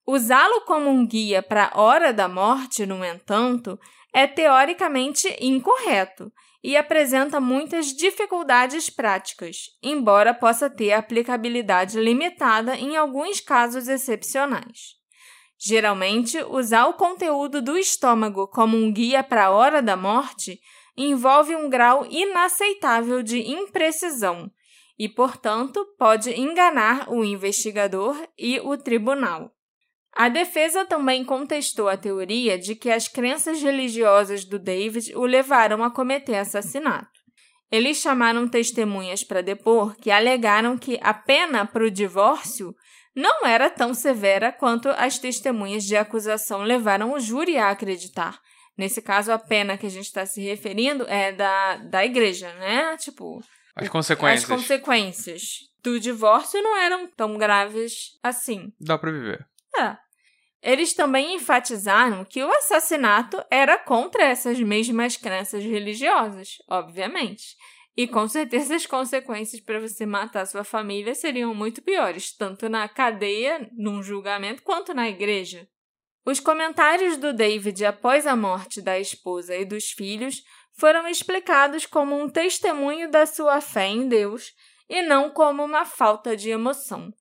[0.10, 3.78] Usá-lo como um guia para a hora da morte, no entanto,
[4.14, 6.32] é teoricamente incorreto
[6.64, 14.96] e apresenta muitas dificuldades práticas, embora possa ter aplicabilidade limitada em alguns casos excepcionais.
[15.60, 20.58] Geralmente, usar o conteúdo do estômago como um guia para a hora da morte
[20.96, 24.50] envolve um grau inaceitável de imprecisão
[24.98, 29.52] e, portanto, pode enganar o investigador e o tribunal.
[30.18, 35.84] A defesa também contestou a teoria de que as crenças religiosas do David o levaram
[35.84, 37.22] a cometer assassinato.
[37.72, 42.74] Eles chamaram testemunhas para depor que alegaram que a pena para o divórcio
[43.16, 48.40] não era tão severa quanto as testemunhas de acusação levaram o júri a acreditar.
[48.76, 52.98] Nesse caso, a pena que a gente está se referindo é da, da igreja, né?
[52.98, 53.40] Tipo.
[53.76, 54.44] As consequências.
[54.44, 55.42] As consequências
[55.84, 58.74] do divórcio não eram tão graves assim.
[58.82, 59.48] Dá para viver.
[59.78, 60.07] É.
[60.62, 67.56] Eles também enfatizaram que o assassinato era contra essas mesmas crenças religiosas, obviamente.
[67.96, 72.88] E com certeza as consequências para você matar sua família seriam muito piores, tanto na
[72.88, 75.68] cadeia, num julgamento, quanto na igreja.
[76.26, 80.44] Os comentários do David após a morte da esposa e dos filhos
[80.74, 84.54] foram explicados como um testemunho da sua fé em Deus
[84.90, 87.12] e não como uma falta de emoção.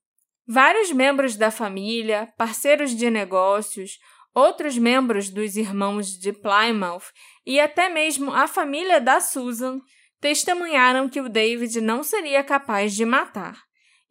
[0.47, 3.99] Vários membros da família, parceiros de negócios,
[4.33, 7.07] outros membros dos irmãos de Plymouth
[7.45, 9.81] e até mesmo a família da Susan
[10.21, 13.59] testemunharam que o David não seria capaz de matar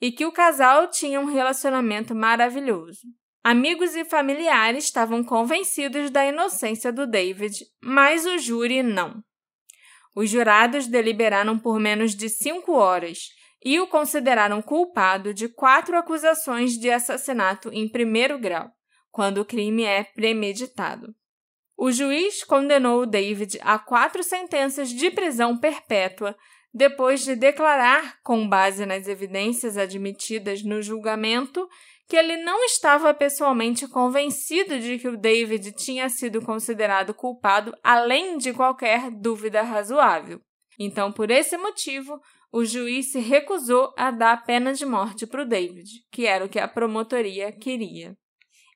[0.01, 3.01] e que o casal tinha um relacionamento maravilhoso.
[3.43, 9.23] Amigos e familiares estavam convencidos da inocência do David, mas o júri não.
[10.15, 13.29] Os jurados deliberaram por menos de cinco horas
[13.65, 18.69] e o consideraram culpado de quatro acusações de assassinato em primeiro grau,
[19.11, 21.15] quando o crime é premeditado.
[21.75, 26.37] O juiz condenou o David a quatro sentenças de prisão perpétua
[26.71, 31.67] depois de declarar, com base nas evidências admitidas no julgamento,
[32.07, 38.37] que ele não estava pessoalmente convencido de que o David tinha sido considerado culpado além
[38.37, 40.39] de qualquer dúvida razoável.
[40.77, 42.19] Então, por esse motivo,
[42.55, 46.45] o juiz se recusou a dar a pena de morte para o David, que era
[46.45, 48.15] o que a promotoria queria.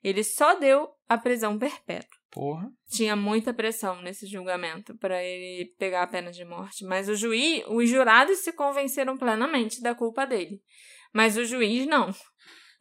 [0.04, 2.20] Ele só deu a prisão perpétua.
[2.30, 2.70] Porra.
[2.90, 7.64] Tinha muita pressão nesse julgamento para ele pegar a pena de morte, mas o juiz,
[7.70, 10.60] os jurados se convenceram plenamente da culpa dele,
[11.14, 12.14] mas o juiz não.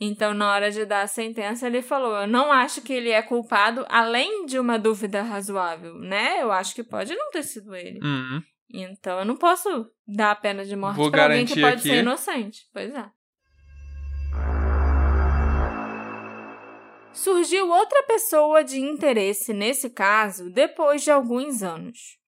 [0.01, 3.23] Então, na hora de dar a sentença, ele falou: Eu não acho que ele é
[3.23, 6.43] culpado, além de uma dúvida razoável, né?
[6.43, 8.01] Eu acho que pode não ter sido ele.
[8.03, 8.43] Uhum.
[8.71, 11.89] Então, eu não posso dar a pena de morte para alguém que pode aqui.
[11.89, 12.67] ser inocente.
[12.73, 13.11] Pois é.
[17.13, 22.19] Surgiu outra pessoa de interesse nesse caso depois de alguns anos.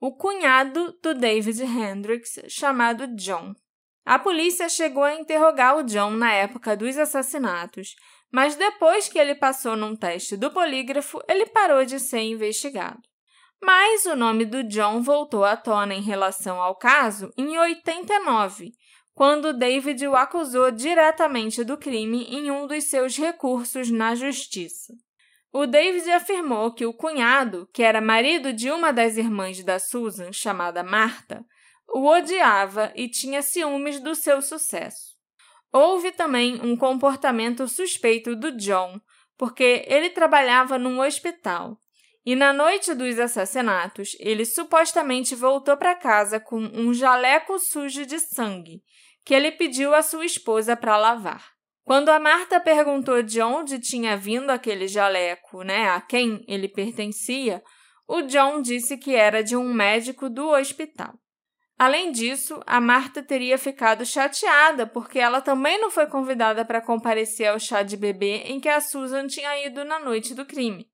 [0.00, 3.54] O cunhado do David Hendricks, chamado John.
[4.02, 7.94] A polícia chegou a interrogar o John na época dos assassinatos,
[8.32, 13.09] mas depois que ele passou num teste do polígrafo, ele parou de ser investigado.
[13.62, 18.72] Mas o nome do John voltou à tona em relação ao caso em 89,
[19.14, 24.94] quando David o acusou diretamente do crime em um dos seus recursos na justiça.
[25.52, 30.32] O David afirmou que o cunhado, que era marido de uma das irmãs da Susan,
[30.32, 31.44] chamada Marta,
[31.86, 35.10] o odiava e tinha ciúmes do seu sucesso.
[35.72, 39.00] Houve também um comportamento suspeito do John,
[39.36, 41.76] porque ele trabalhava num hospital
[42.24, 48.18] E na noite dos assassinatos, ele supostamente voltou para casa com um jaleco sujo de
[48.18, 48.82] sangue,
[49.24, 51.44] que ele pediu à sua esposa para lavar.
[51.82, 57.62] Quando a Marta perguntou de onde tinha vindo aquele jaleco, né, a quem ele pertencia,
[58.06, 61.14] o John disse que era de um médico do hospital.
[61.78, 67.48] Além disso, a Marta teria ficado chateada porque ela também não foi convidada para comparecer
[67.48, 70.86] ao chá de bebê em que a Susan tinha ido na noite do crime.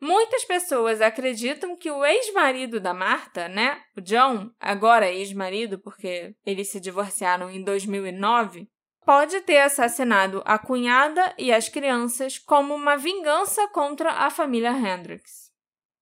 [0.00, 6.70] Muitas pessoas acreditam que o ex-marido da Marta, né, o John, agora ex-marido porque eles
[6.70, 8.68] se divorciaram em 2009,
[9.04, 15.48] pode ter assassinado a cunhada e as crianças como uma vingança contra a família Hendricks.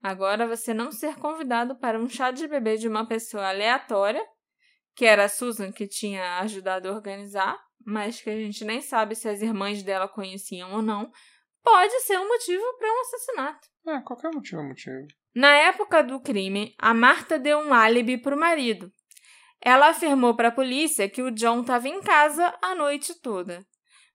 [0.03, 4.23] Agora você não ser convidado para um chá de bebê de uma pessoa aleatória,
[4.95, 9.15] que era a Susan que tinha ajudado a organizar, mas que a gente nem sabe
[9.15, 11.11] se as irmãs dela conheciam ou não,
[11.63, 13.76] pode ser um motivo para um assassinato.
[14.05, 15.07] Qualquer motivo é motivo.
[15.35, 18.91] Na época do crime, a Marta deu um álibi para o marido.
[19.61, 23.65] Ela afirmou para a polícia que o John estava em casa a noite toda.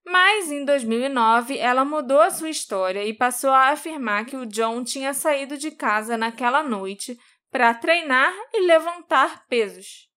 [0.06, 4.84] Mas em 2009, ela mudou a sua história e passou a afirmar que o John
[4.84, 7.18] tinha saído de casa naquela noite
[7.52, 10.10] para treinar e levantar pesos.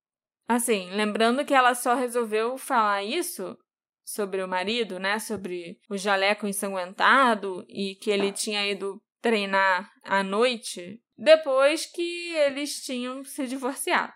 [0.49, 3.57] Assim, lembrando que ela só resolveu falar isso
[4.05, 10.22] sobre o marido, né, sobre o jaleco ensanguentado e que ele tinha ido treinar à
[10.22, 14.12] noite depois que eles tinham se divorciado.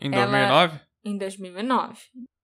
[0.00, 0.74] Em 2009?
[0.74, 2.00] Ela, em 2009.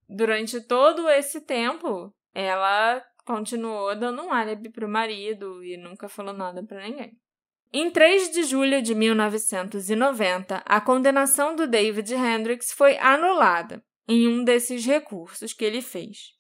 [0.09, 6.33] Durante todo esse tempo, ela continuou dando um álibi para o marido e nunca falou
[6.33, 7.19] nada para ninguém.
[7.73, 14.45] Em 3 de julho de 1990, a condenação do David Hendricks foi anulada em um
[14.45, 16.37] desses recursos que ele fez.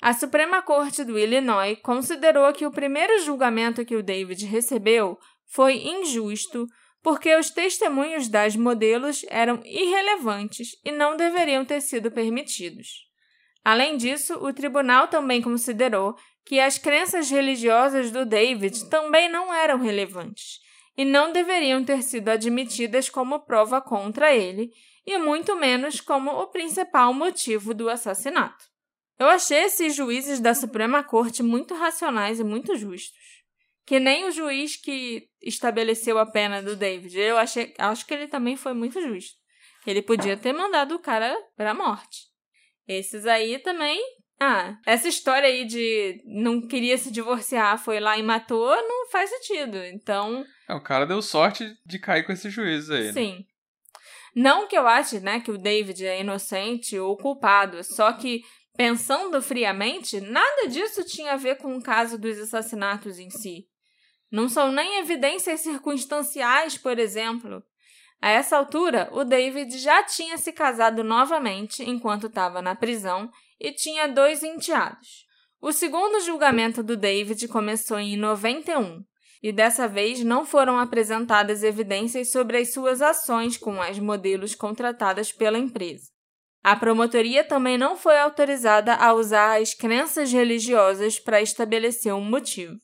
[0.00, 5.78] A Suprema Corte do Illinois considerou que o primeiro julgamento que o David recebeu foi
[5.78, 6.66] injusto
[7.02, 13.08] porque os testemunhos das modelos eram irrelevantes e não deveriam ter sido permitidos.
[13.64, 19.78] Além disso, o tribunal também considerou que as crenças religiosas do David também não eram
[19.78, 20.60] relevantes
[20.96, 24.70] e não deveriam ter sido admitidas como prova contra ele,
[25.06, 28.67] e muito menos como o principal motivo do assassinato.
[29.18, 33.18] Eu achei esses juízes da Suprema Corte muito racionais e muito justos.
[33.84, 37.18] Que nem o juiz que estabeleceu a pena do David.
[37.18, 39.36] Eu achei, acho que ele também foi muito justo.
[39.86, 42.26] Ele podia ter mandado o cara para a morte.
[42.86, 44.00] Esses aí também.
[44.40, 49.30] Ah, essa história aí de não queria se divorciar, foi lá e matou, não faz
[49.30, 49.78] sentido.
[49.78, 50.44] Então.
[50.68, 53.06] É, o cara deu sorte de cair com esses juízes aí.
[53.06, 53.12] Né?
[53.12, 53.36] Sim.
[53.38, 53.44] Né?
[54.34, 58.42] Não que eu ache, né, que o David é inocente ou culpado, só que
[58.78, 63.66] Pensando friamente, nada disso tinha a ver com o caso dos assassinatos em si.
[64.30, 67.60] Não são nem evidências circunstanciais, por exemplo.
[68.22, 73.72] A essa altura, o David já tinha se casado novamente enquanto estava na prisão e
[73.72, 75.26] tinha dois enteados.
[75.60, 79.02] O segundo julgamento do David começou em 91
[79.42, 85.32] e dessa vez não foram apresentadas evidências sobre as suas ações com as modelos contratadas
[85.32, 86.16] pela empresa.
[86.62, 92.76] A promotoria também não foi autorizada a usar as crenças religiosas para estabelecer um motivo.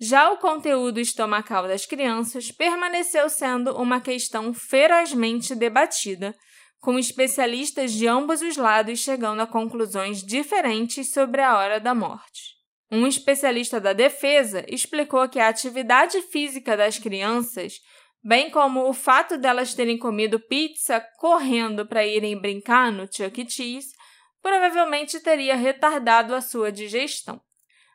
[0.00, 6.34] Já o conteúdo estomacal das crianças permaneceu sendo uma questão ferozmente debatida,
[6.80, 12.54] com especialistas de ambos os lados chegando a conclusões diferentes sobre a hora da morte.
[12.90, 17.80] Um especialista da defesa explicou que a atividade física das crianças
[18.24, 23.50] bem como o fato delas terem comido pizza correndo para irem brincar no Chuck E.
[23.50, 23.94] Cheese,
[24.42, 27.38] provavelmente teria retardado a sua digestão.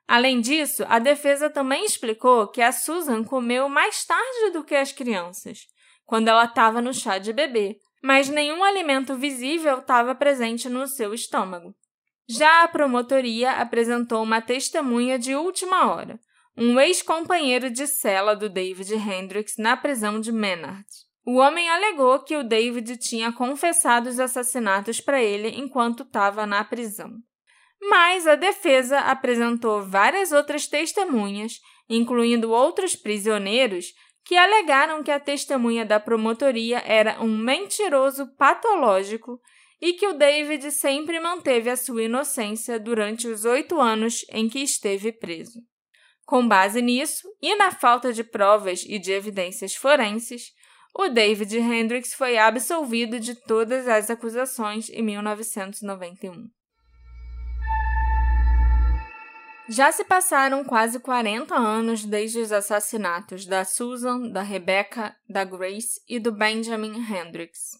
[0.07, 4.91] Além disso, a defesa também explicou que a Susan comeu mais tarde do que as
[4.91, 5.67] crianças,
[6.05, 11.13] quando ela estava no chá de bebê, mas nenhum alimento visível estava presente no seu
[11.13, 11.75] estômago.
[12.27, 16.19] Já a promotoria apresentou uma testemunha de última hora,
[16.62, 20.86] um ex-companheiro de cela do David Hendricks na prisão de Menard.
[21.26, 26.62] O homem alegou que o David tinha confessado os assassinatos para ele enquanto estava na
[26.66, 27.14] prisão.
[27.82, 33.93] Mas a defesa apresentou várias outras testemunhas, incluindo outros prisioneiros,
[34.26, 39.39] que alegaram que a testemunha da promotoria era um mentiroso patológico
[39.82, 44.60] e que o David sempre manteve a sua inocência durante os oito anos em que
[44.60, 45.68] esteve preso.
[46.30, 50.53] Com base nisso, e na falta de provas e de evidências forenses,
[50.95, 56.47] o David Hendricks foi absolvido de todas as acusações em 1991.
[59.69, 65.99] Já se passaram quase 40 anos desde os assassinatos da Susan, da Rebecca, da Grace
[66.07, 67.71] e do Benjamin Hendricks.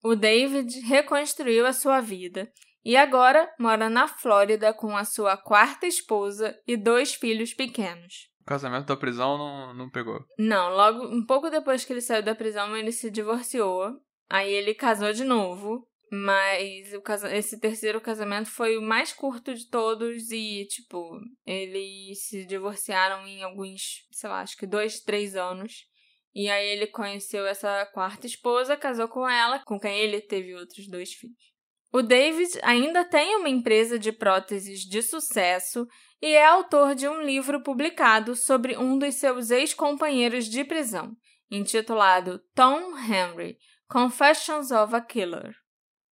[0.00, 2.48] O David reconstruiu a sua vida
[2.86, 8.30] e agora mora na Flórida com a sua quarta esposa e dois filhos pequenos.
[8.42, 10.24] O casamento da prisão não, não pegou.
[10.38, 13.92] Não, logo um pouco depois que ele saiu da prisão, ele se divorciou.
[14.30, 16.92] Aí ele casou de novo mas
[17.32, 23.42] esse terceiro casamento foi o mais curto de todos e, tipo, eles se divorciaram em
[23.42, 25.84] alguns, sei lá, acho que dois, três anos.
[26.32, 30.86] E aí ele conheceu essa quarta esposa, casou com ela, com quem ele teve outros
[30.86, 31.55] dois filhos.
[31.92, 35.86] O David ainda tem uma empresa de próteses de sucesso
[36.20, 41.16] e é autor de um livro publicado sobre um dos seus ex-companheiros de prisão,
[41.50, 43.56] intitulado Tom Henry
[43.88, 45.54] Confessions of a Killer.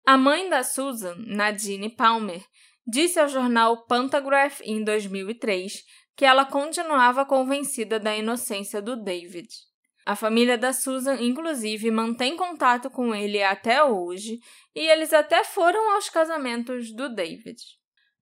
[0.05, 2.43] A mãe da Susan, Nadine Palmer,
[2.85, 5.83] disse ao jornal Pantograph em 2003
[6.15, 9.47] que ela continuava convencida da inocência do David.
[10.05, 14.39] A família da Susan, inclusive, mantém contato com ele até hoje
[14.75, 17.61] e eles até foram aos casamentos do David.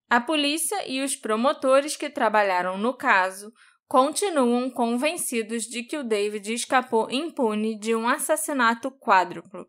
[0.08, 3.52] A polícia e os promotores que trabalharam no caso
[3.88, 9.66] continuam convencidos de que o David escapou impune de um assassinato quádruplo.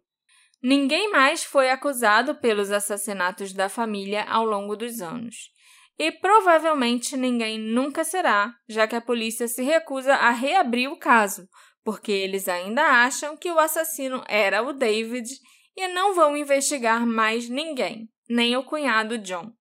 [0.61, 5.51] Ninguém mais foi acusado pelos assassinatos da família ao longo dos anos.
[5.99, 11.47] E provavelmente ninguém nunca será, já que a polícia se recusa a reabrir o caso,
[11.83, 15.29] porque eles ainda acham que o assassino era o David
[15.75, 19.51] e não vão investigar mais ninguém, nem o cunhado John.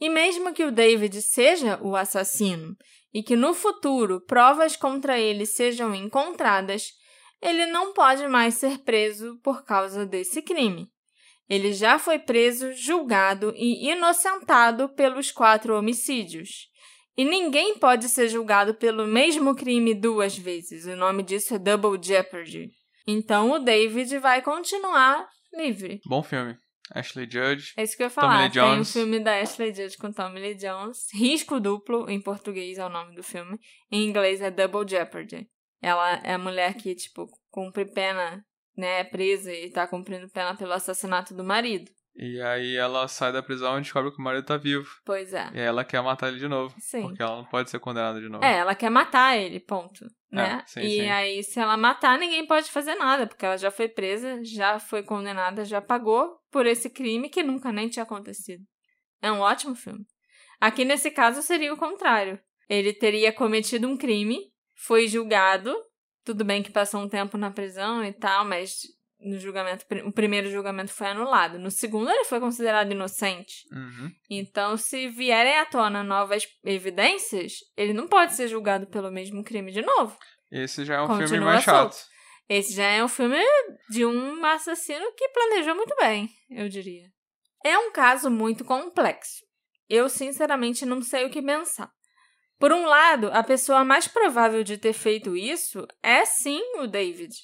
[0.00, 2.76] E mesmo que o David seja o assassino
[3.12, 6.92] e que no futuro provas contra ele sejam encontradas,
[7.40, 10.90] ele não pode mais ser preso por causa desse crime.
[11.48, 16.68] Ele já foi preso, julgado e inocentado pelos quatro homicídios.
[17.16, 20.84] E ninguém pode ser julgado pelo mesmo crime duas vezes.
[20.84, 22.70] O nome disso é Double Jeopardy.
[23.06, 26.00] Então o David vai continuar livre.
[26.06, 26.58] Bom filme.
[26.90, 27.72] Ashley Judge.
[27.76, 28.50] É isso que eu ia falar.
[28.50, 31.06] Tem o um filme da Ashley Judge com Tommy Lee Jones.
[31.12, 33.58] Risco duplo, em português é o nome do filme.
[33.90, 35.48] Em inglês é Double Jeopardy.
[35.82, 38.44] Ela é a mulher que, tipo, cumpre pena,
[38.76, 41.90] né, é presa e tá cumprindo pena pelo assassinato do marido.
[42.18, 44.88] E aí ela sai da prisão e descobre que o marido tá vivo.
[45.04, 45.50] Pois é.
[45.54, 46.74] E ela quer matar ele de novo.
[46.78, 47.02] Sim.
[47.02, 48.42] Porque ela não pode ser condenada de novo.
[48.42, 50.06] É, ela quer matar ele, ponto.
[50.32, 50.62] Né?
[50.62, 51.08] É, sim, e sim.
[51.08, 55.02] aí, se ela matar, ninguém pode fazer nada, porque ela já foi presa, já foi
[55.02, 58.64] condenada, já pagou por esse crime que nunca nem tinha acontecido.
[59.20, 60.04] É um ótimo filme.
[60.60, 62.40] Aqui nesse caso seria o contrário.
[62.68, 64.38] Ele teria cometido um crime,
[64.74, 65.74] foi julgado.
[66.24, 68.80] Tudo bem que passou um tempo na prisão e tal, mas
[69.20, 71.58] no julgamento, o primeiro julgamento foi anulado.
[71.58, 73.64] No segundo, ele foi considerado inocente.
[73.72, 74.12] Uhum.
[74.30, 79.72] Então, se vierem à tona novas evidências, ele não pode ser julgado pelo mesmo crime
[79.72, 80.16] de novo.
[80.50, 81.96] Esse já é um Continua filme mais solto.
[81.96, 82.06] chato.
[82.48, 83.42] Esse já é um filme
[83.90, 87.10] de um assassino que planejou muito bem, eu diria.
[87.64, 89.44] É um caso muito complexo.
[89.88, 91.90] Eu, sinceramente, não sei o que pensar.
[92.58, 97.34] Por um lado, a pessoa mais provável de ter feito isso é sim o David.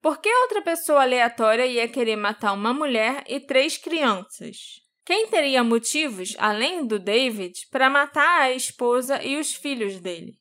[0.00, 4.80] Por que outra pessoa aleatória ia querer matar uma mulher e três crianças?
[5.04, 10.36] Quem teria motivos, além do David, para matar a esposa e os filhos dele?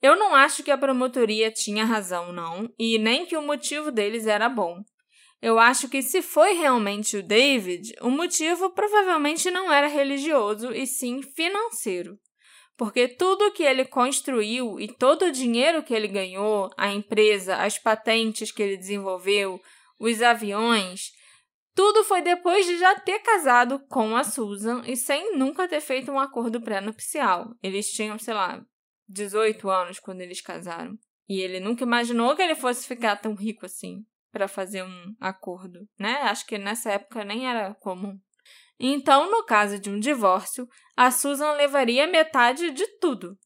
[0.00, 4.26] Eu não acho que a promotoria tinha razão, não, e nem que o motivo deles
[4.26, 4.82] era bom.
[5.40, 10.86] Eu acho que se foi realmente o David, o motivo provavelmente não era religioso e
[10.86, 12.18] sim financeiro
[12.76, 17.78] porque tudo que ele construiu e todo o dinheiro que ele ganhou, a empresa, as
[17.78, 19.60] patentes que ele desenvolveu,
[19.98, 21.12] os aviões,
[21.74, 26.10] tudo foi depois de já ter casado com a Susan e sem nunca ter feito
[26.10, 27.54] um acordo pré-nupcial.
[27.62, 28.62] Eles tinham, sei lá,
[29.08, 30.98] 18 anos quando eles casaram.
[31.28, 35.86] E ele nunca imaginou que ele fosse ficar tão rico assim para fazer um acordo,
[35.98, 36.14] né?
[36.22, 38.18] Acho que nessa época nem era comum.
[38.84, 43.38] Então, no caso de um divórcio, a Susan levaria metade de tudo.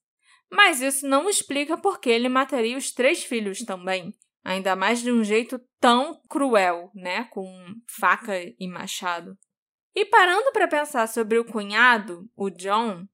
[0.51, 5.13] Mas isso não explica por que ele mataria os três filhos também, ainda mais de
[5.13, 7.47] um jeito tão cruel, né, com
[8.01, 9.37] faca e machado.
[9.95, 13.05] E parando para pensar sobre o cunhado, o John,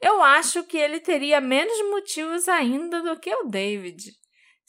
[0.00, 4.12] eu acho que ele teria menos motivos ainda do que o David.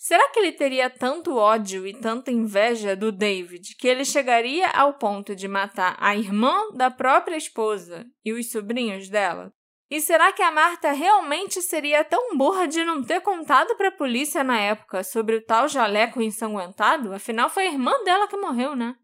[0.02, 4.94] Será que ele teria tanto ódio e tanta inveja do David que ele chegaria ao
[4.94, 9.52] ponto de matar a irmã da própria esposa e os sobrinhos dela?
[9.92, 13.98] E será que a Marta realmente seria tão burra de não ter contado para a
[13.98, 17.14] polícia na época sobre o tal jaleco ensanguentado?
[17.14, 18.96] Afinal, foi a irmã dela que morreu, né?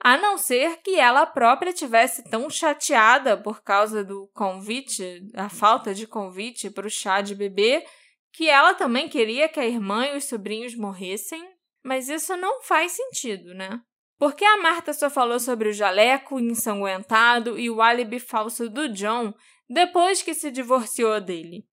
[0.00, 5.92] a não ser que ela própria tivesse tão chateada por causa do convite, a falta
[5.92, 7.84] de convite para o chá de bebê,
[8.32, 11.42] que ela também queria que a irmã e os sobrinhos morressem.
[11.82, 13.80] Mas isso não faz sentido, né?
[14.18, 19.32] Porque a Marta só falou sobre o jaleco ensanguentado e o álibi falso do John
[19.68, 21.64] depois que se divorciou dele.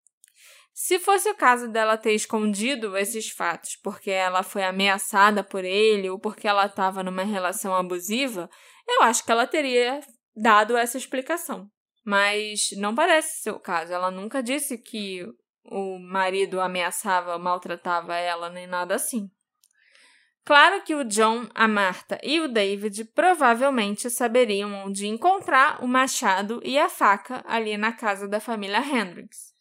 [0.74, 6.10] Se fosse o caso dela ter escondido esses fatos porque ela foi ameaçada por ele
[6.10, 8.50] ou porque ela estava numa relação abusiva,
[8.88, 10.02] eu acho que ela teria
[10.36, 11.70] dado essa explicação.
[12.06, 13.92] Mas não parece ser o caso.
[13.92, 15.26] Ela nunca disse que
[15.66, 19.30] o marido ameaçava, maltratava ela, nem nada assim.
[20.46, 26.62] Claro que o John, a Marta e o David provavelmente saberiam onde encontrar o machado
[26.64, 29.56] e a faca ali na casa da família Hendricks.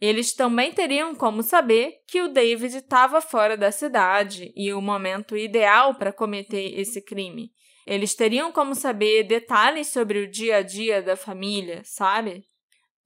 [0.00, 5.36] Eles também teriam como saber que o David estava fora da cidade e o momento
[5.36, 7.50] ideal para cometer esse crime.
[7.84, 12.44] Eles teriam como saber detalhes sobre o dia a dia da família, sabe?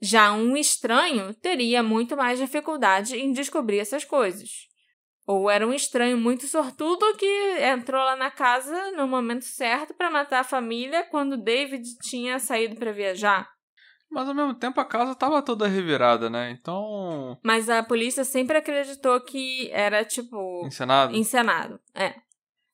[0.00, 4.48] Já um estranho teria muito mais dificuldade em descobrir essas coisas.
[5.26, 7.26] Ou era um estranho muito sortudo que
[7.62, 12.76] entrou lá na casa no momento certo para matar a família quando David tinha saído
[12.76, 13.48] para viajar.
[14.10, 16.50] Mas ao mesmo tempo a casa tava toda revirada, né?
[16.50, 17.38] Então.
[17.42, 20.64] Mas a polícia sempre acreditou que era tipo.
[20.66, 21.16] Encenado?
[21.16, 21.80] Encenado.
[21.94, 22.14] É.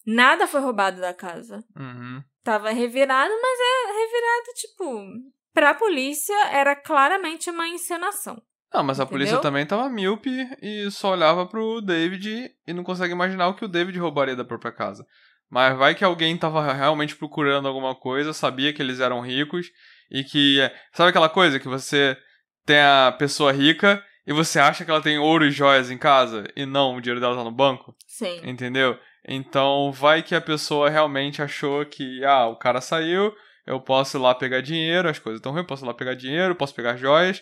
[0.05, 1.65] Nada foi roubado da casa.
[1.77, 2.23] Uhum.
[2.43, 5.40] Tava revirado, mas é revirado, tipo.
[5.53, 8.41] Pra polícia era claramente uma encenação.
[8.73, 9.19] Não, mas a Entendeu?
[9.19, 10.31] polícia também tava míope
[10.63, 14.45] e só olhava pro David e não consegue imaginar o que o David roubaria da
[14.45, 15.05] própria casa.
[15.51, 19.67] Mas vai que alguém tava realmente procurando alguma coisa, sabia que eles eram ricos
[20.11, 20.59] e que.
[20.93, 22.17] Sabe aquela coisa que você
[22.65, 26.45] tem a pessoa rica e você acha que ela tem ouro e joias em casa
[26.55, 27.97] e não, o dinheiro dela tá no banco?
[28.07, 28.41] Sim.
[28.45, 28.97] Entendeu?
[29.27, 33.35] Então vai que a pessoa realmente achou que, ah, o cara saiu,
[33.71, 36.55] eu posso ir lá pegar dinheiro, as coisas estão ruins, posso ir lá pegar dinheiro,
[36.55, 37.41] posso pegar joias.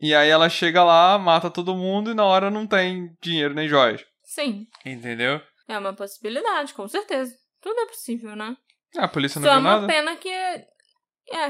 [0.00, 3.68] E aí ela chega lá, mata todo mundo e na hora não tem dinheiro nem
[3.68, 4.04] joias.
[4.24, 4.66] Sim.
[4.84, 5.40] Entendeu?
[5.68, 7.32] É uma possibilidade, com certeza.
[7.60, 8.56] Tudo é possível, né?
[8.96, 9.86] A polícia não Só é viu uma nada.
[9.86, 10.66] pena que, é,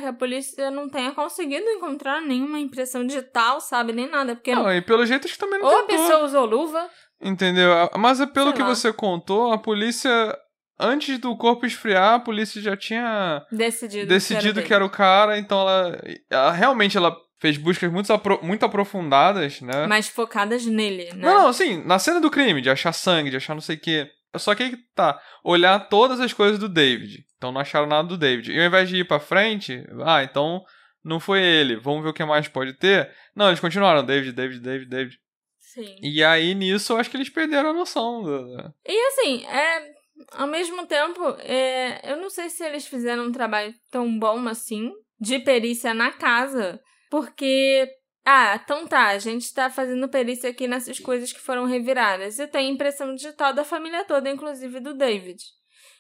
[0.01, 3.93] que a polícia não tenha conseguido encontrar nenhuma impressão digital, sabe?
[3.93, 4.37] Nem nada.
[4.37, 6.05] Porque Não, e pelo jeito acho que também não ou a tentou.
[6.07, 6.91] pessoa usou luva.
[7.21, 7.71] Entendeu?
[7.99, 8.69] Mas é pelo Sei que lá.
[8.69, 10.37] você contou, a polícia,
[10.79, 15.39] antes do corpo esfriar, a polícia já tinha Decidido, decidido que que era o cara,
[15.39, 16.01] então ela,
[16.31, 19.87] ela realmente ela fez buscas muito, apro- muito aprofundadas, né?
[19.87, 21.15] mais focadas nele, né?
[21.17, 23.81] Não, não, assim, na cena do crime, de achar sangue, de achar não sei o
[23.81, 24.09] quê.
[24.37, 27.23] Só que aí tá, olhar todas as coisas do David.
[27.37, 28.51] Então não acharam nada do David.
[28.51, 30.63] E ao invés de ir pra frente, ah, então
[31.05, 33.11] não foi ele, vamos ver o que mais pode ter.
[33.37, 35.19] Não, eles continuaram, David, David, David, David.
[35.59, 35.97] Sim.
[36.03, 38.23] E aí nisso eu acho que eles perderam a noção.
[38.23, 39.91] do- E assim, é,
[40.31, 44.93] ao mesmo tempo, é, eu não sei se eles fizeram um trabalho tão bom assim
[45.21, 47.89] de perícia na casa, porque.
[48.25, 52.39] Ah, então tá, a gente tá fazendo perícia aqui nessas coisas que foram reviradas.
[52.39, 55.43] E tem impressão digital da família toda, inclusive do David.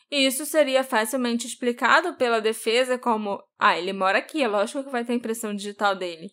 [0.08, 4.90] E isso seria facilmente explicado pela defesa como: ah, ele mora aqui, é lógico que
[4.90, 6.30] vai ter impressão digital dele.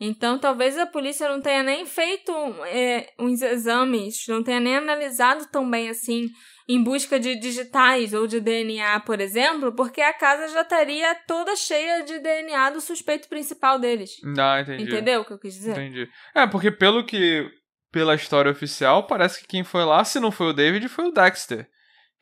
[0.00, 2.32] Então, talvez a polícia não tenha nem feito
[2.66, 6.28] é, uns exames, não tenha nem analisado tão bem assim,
[6.68, 11.54] em busca de digitais ou de DNA, por exemplo, porque a casa já estaria toda
[11.54, 14.12] cheia de DNA do suspeito principal deles.
[14.38, 14.82] Ah, entendi.
[14.84, 15.72] Entendeu o que eu quis dizer?
[15.72, 16.08] Entendi.
[16.34, 17.48] É, porque pelo que.
[17.92, 21.12] Pela história oficial, parece que quem foi lá, se não foi o David, foi o
[21.12, 21.68] Dexter.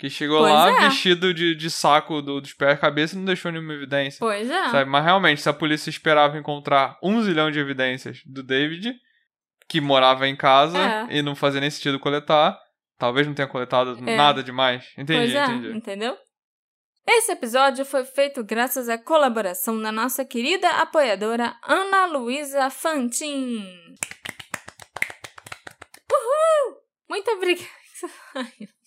[0.00, 0.88] Que chegou Pois lá é.
[0.88, 4.18] vestido de, de saco do, dos pés à cabeça e não deixou nenhuma evidência.
[4.18, 4.68] Pois é.
[4.70, 4.88] Sabe?
[4.90, 8.94] Mas realmente, se a polícia esperava encontrar um zilhão de evidências do David,
[9.68, 11.18] que morava em casa É.
[11.18, 12.58] e não fazia nem sentido coletar,
[12.98, 14.16] talvez não tenha coletado É.
[14.16, 14.86] nada demais.
[14.96, 15.76] Entendi, é, entendi.
[15.76, 16.16] entendeu?
[17.06, 23.62] Esse episódio foi feito graças à colaboração da nossa querida apoiadora Ana Luísa Fantin.
[26.10, 26.76] Uhul!
[27.08, 27.68] Muito obrigada.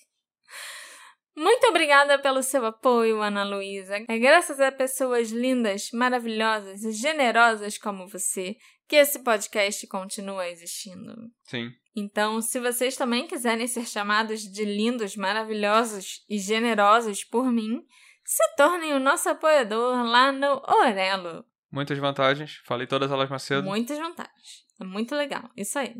[1.36, 3.96] Muito obrigada pelo seu apoio, Ana Luísa.
[4.08, 8.56] É graças a pessoas lindas, maravilhosas e generosas como você
[8.88, 11.16] que esse podcast continua existindo.
[11.44, 11.72] Sim.
[11.96, 17.84] Então, se vocês também quiserem ser chamados de lindos, maravilhosos e generosos por mim,
[18.24, 21.46] se tornem o nosso apoiador lá no Orelo.
[21.72, 22.62] Muitas vantagens.
[22.66, 23.64] Falei todas elas mais cedo.
[23.64, 24.64] Muitas vantagens.
[24.80, 25.50] É muito legal.
[25.58, 25.96] Isso aí.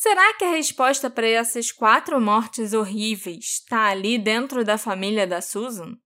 [0.00, 5.40] Será que a resposta para essas quatro mortes horríveis está ali dentro da família da
[5.40, 5.96] Susan?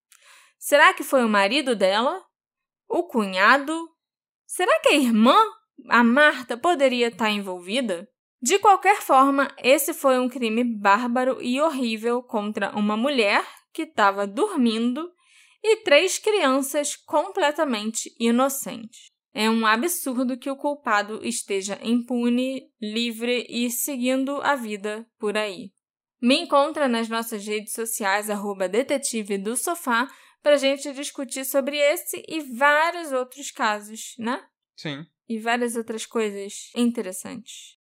[0.59, 2.25] Será que foi o marido dela?
[2.89, 3.91] O cunhado?
[4.47, 5.37] Será que a irmã,
[5.91, 8.09] a Marta, poderia estar envolvida?
[8.41, 14.27] De qualquer forma, esse foi um crime bárbaro e horrível contra uma mulher que estava
[14.27, 15.13] dormindo
[15.63, 19.12] e três crianças completamente inocentes.
[19.35, 25.73] É um absurdo que o culpado esteja impune, livre e seguindo a vida por aí.
[26.21, 30.07] Me encontra nas nossas redes sociais, arroba detetive do sofá,
[30.43, 34.45] pra gente discutir sobre esse e vários outros casos, né?
[34.77, 35.07] Sim.
[35.29, 37.77] E várias outras coisas interessantes.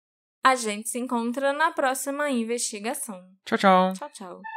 [0.44, 3.22] A gente se encontra na próxima investigação.
[3.46, 3.94] Tchau, tchau.
[3.94, 4.57] Tchau, tchau.